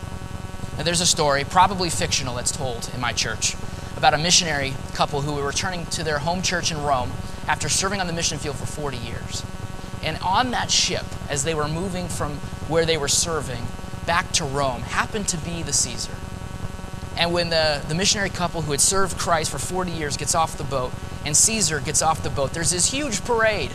[0.76, 3.55] Now, there's a story, probably fictional, that's told in my church
[3.96, 7.12] about a missionary couple who were returning to their home church in Rome
[7.46, 9.44] after serving on the mission field for 40 years.
[10.03, 12.36] And on that ship, as they were moving from
[12.68, 13.66] where they were serving
[14.07, 16.14] back to Rome, happened to be the Caesar.
[17.14, 20.57] And when the, the missionary couple who had served Christ for 40 years gets off
[20.57, 20.92] the boat,
[21.26, 23.72] and Caesar gets off the boat, there's this huge parade.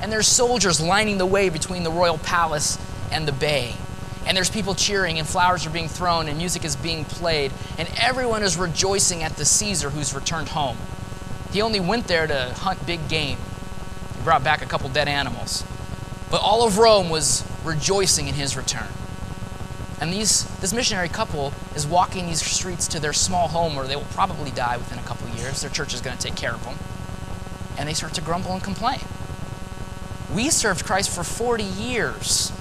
[0.00, 2.78] And there's soldiers lining the way between the royal palace
[3.12, 3.74] and the bay
[4.28, 7.88] and there's people cheering, and flowers are being thrown, and music is being played, and
[7.98, 10.76] everyone is rejoicing at the Caesar who's returned home.
[11.50, 13.38] He only went there to hunt big game.
[14.14, 15.64] He brought back a couple dead animals.
[16.30, 18.88] But all of Rome was rejoicing in his return.
[19.98, 23.96] And these, this missionary couple is walking these streets to their small home where they
[23.96, 25.62] will probably die within a couple years.
[25.62, 26.76] Their church is going to take care of them.
[27.78, 29.00] And they start to grumble and complain.
[30.32, 32.52] We served Christ for 40 years.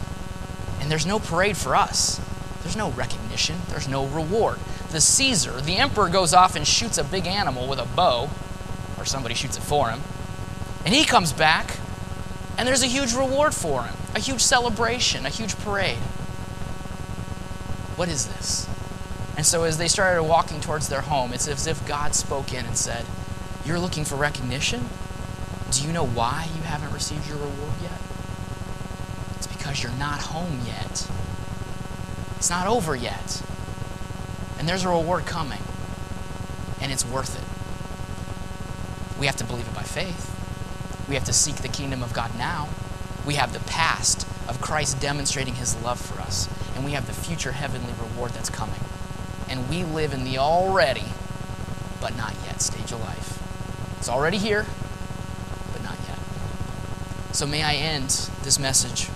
[0.88, 2.22] And there's no parade for us.
[2.64, 3.58] There's no recognition.
[3.68, 4.58] There's no reward.
[4.90, 8.30] The Caesar, the emperor, goes off and shoots a big animal with a bow,
[8.98, 10.00] or somebody shoots it for him.
[10.86, 11.76] And he comes back,
[12.58, 15.98] and there's a huge reward for him a huge celebration, a huge parade.
[17.98, 18.66] What is this?
[19.36, 22.66] And so, as they started walking towards their home, it's as if God spoke in
[22.66, 23.06] and said,
[23.66, 24.88] You're looking for recognition?
[25.70, 28.07] Do you know why you haven't received your reward yet?
[29.68, 31.10] Because you're not home yet.
[32.38, 33.44] It's not over yet.
[34.58, 35.60] And there's a reward coming.
[36.80, 39.20] And it's worth it.
[39.20, 40.34] We have to believe it by faith.
[41.10, 42.70] We have to seek the kingdom of God now.
[43.26, 46.48] We have the past of Christ demonstrating his love for us.
[46.74, 48.80] And we have the future heavenly reward that's coming.
[49.50, 51.08] And we live in the already,
[52.00, 53.38] but not yet stage of life.
[53.98, 54.66] It's already here,
[55.74, 56.20] but not yet.
[57.34, 59.10] So may I end this message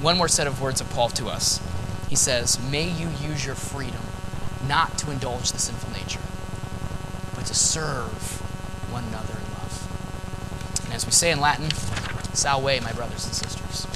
[0.00, 1.60] one more set of words of Paul to us.
[2.08, 4.02] He says, May you use your freedom
[4.66, 6.20] not to indulge the sinful nature,
[7.34, 8.40] but to serve
[8.90, 10.84] one another in love.
[10.84, 11.70] And as we say in Latin,
[12.32, 13.89] salve, my brothers and sisters.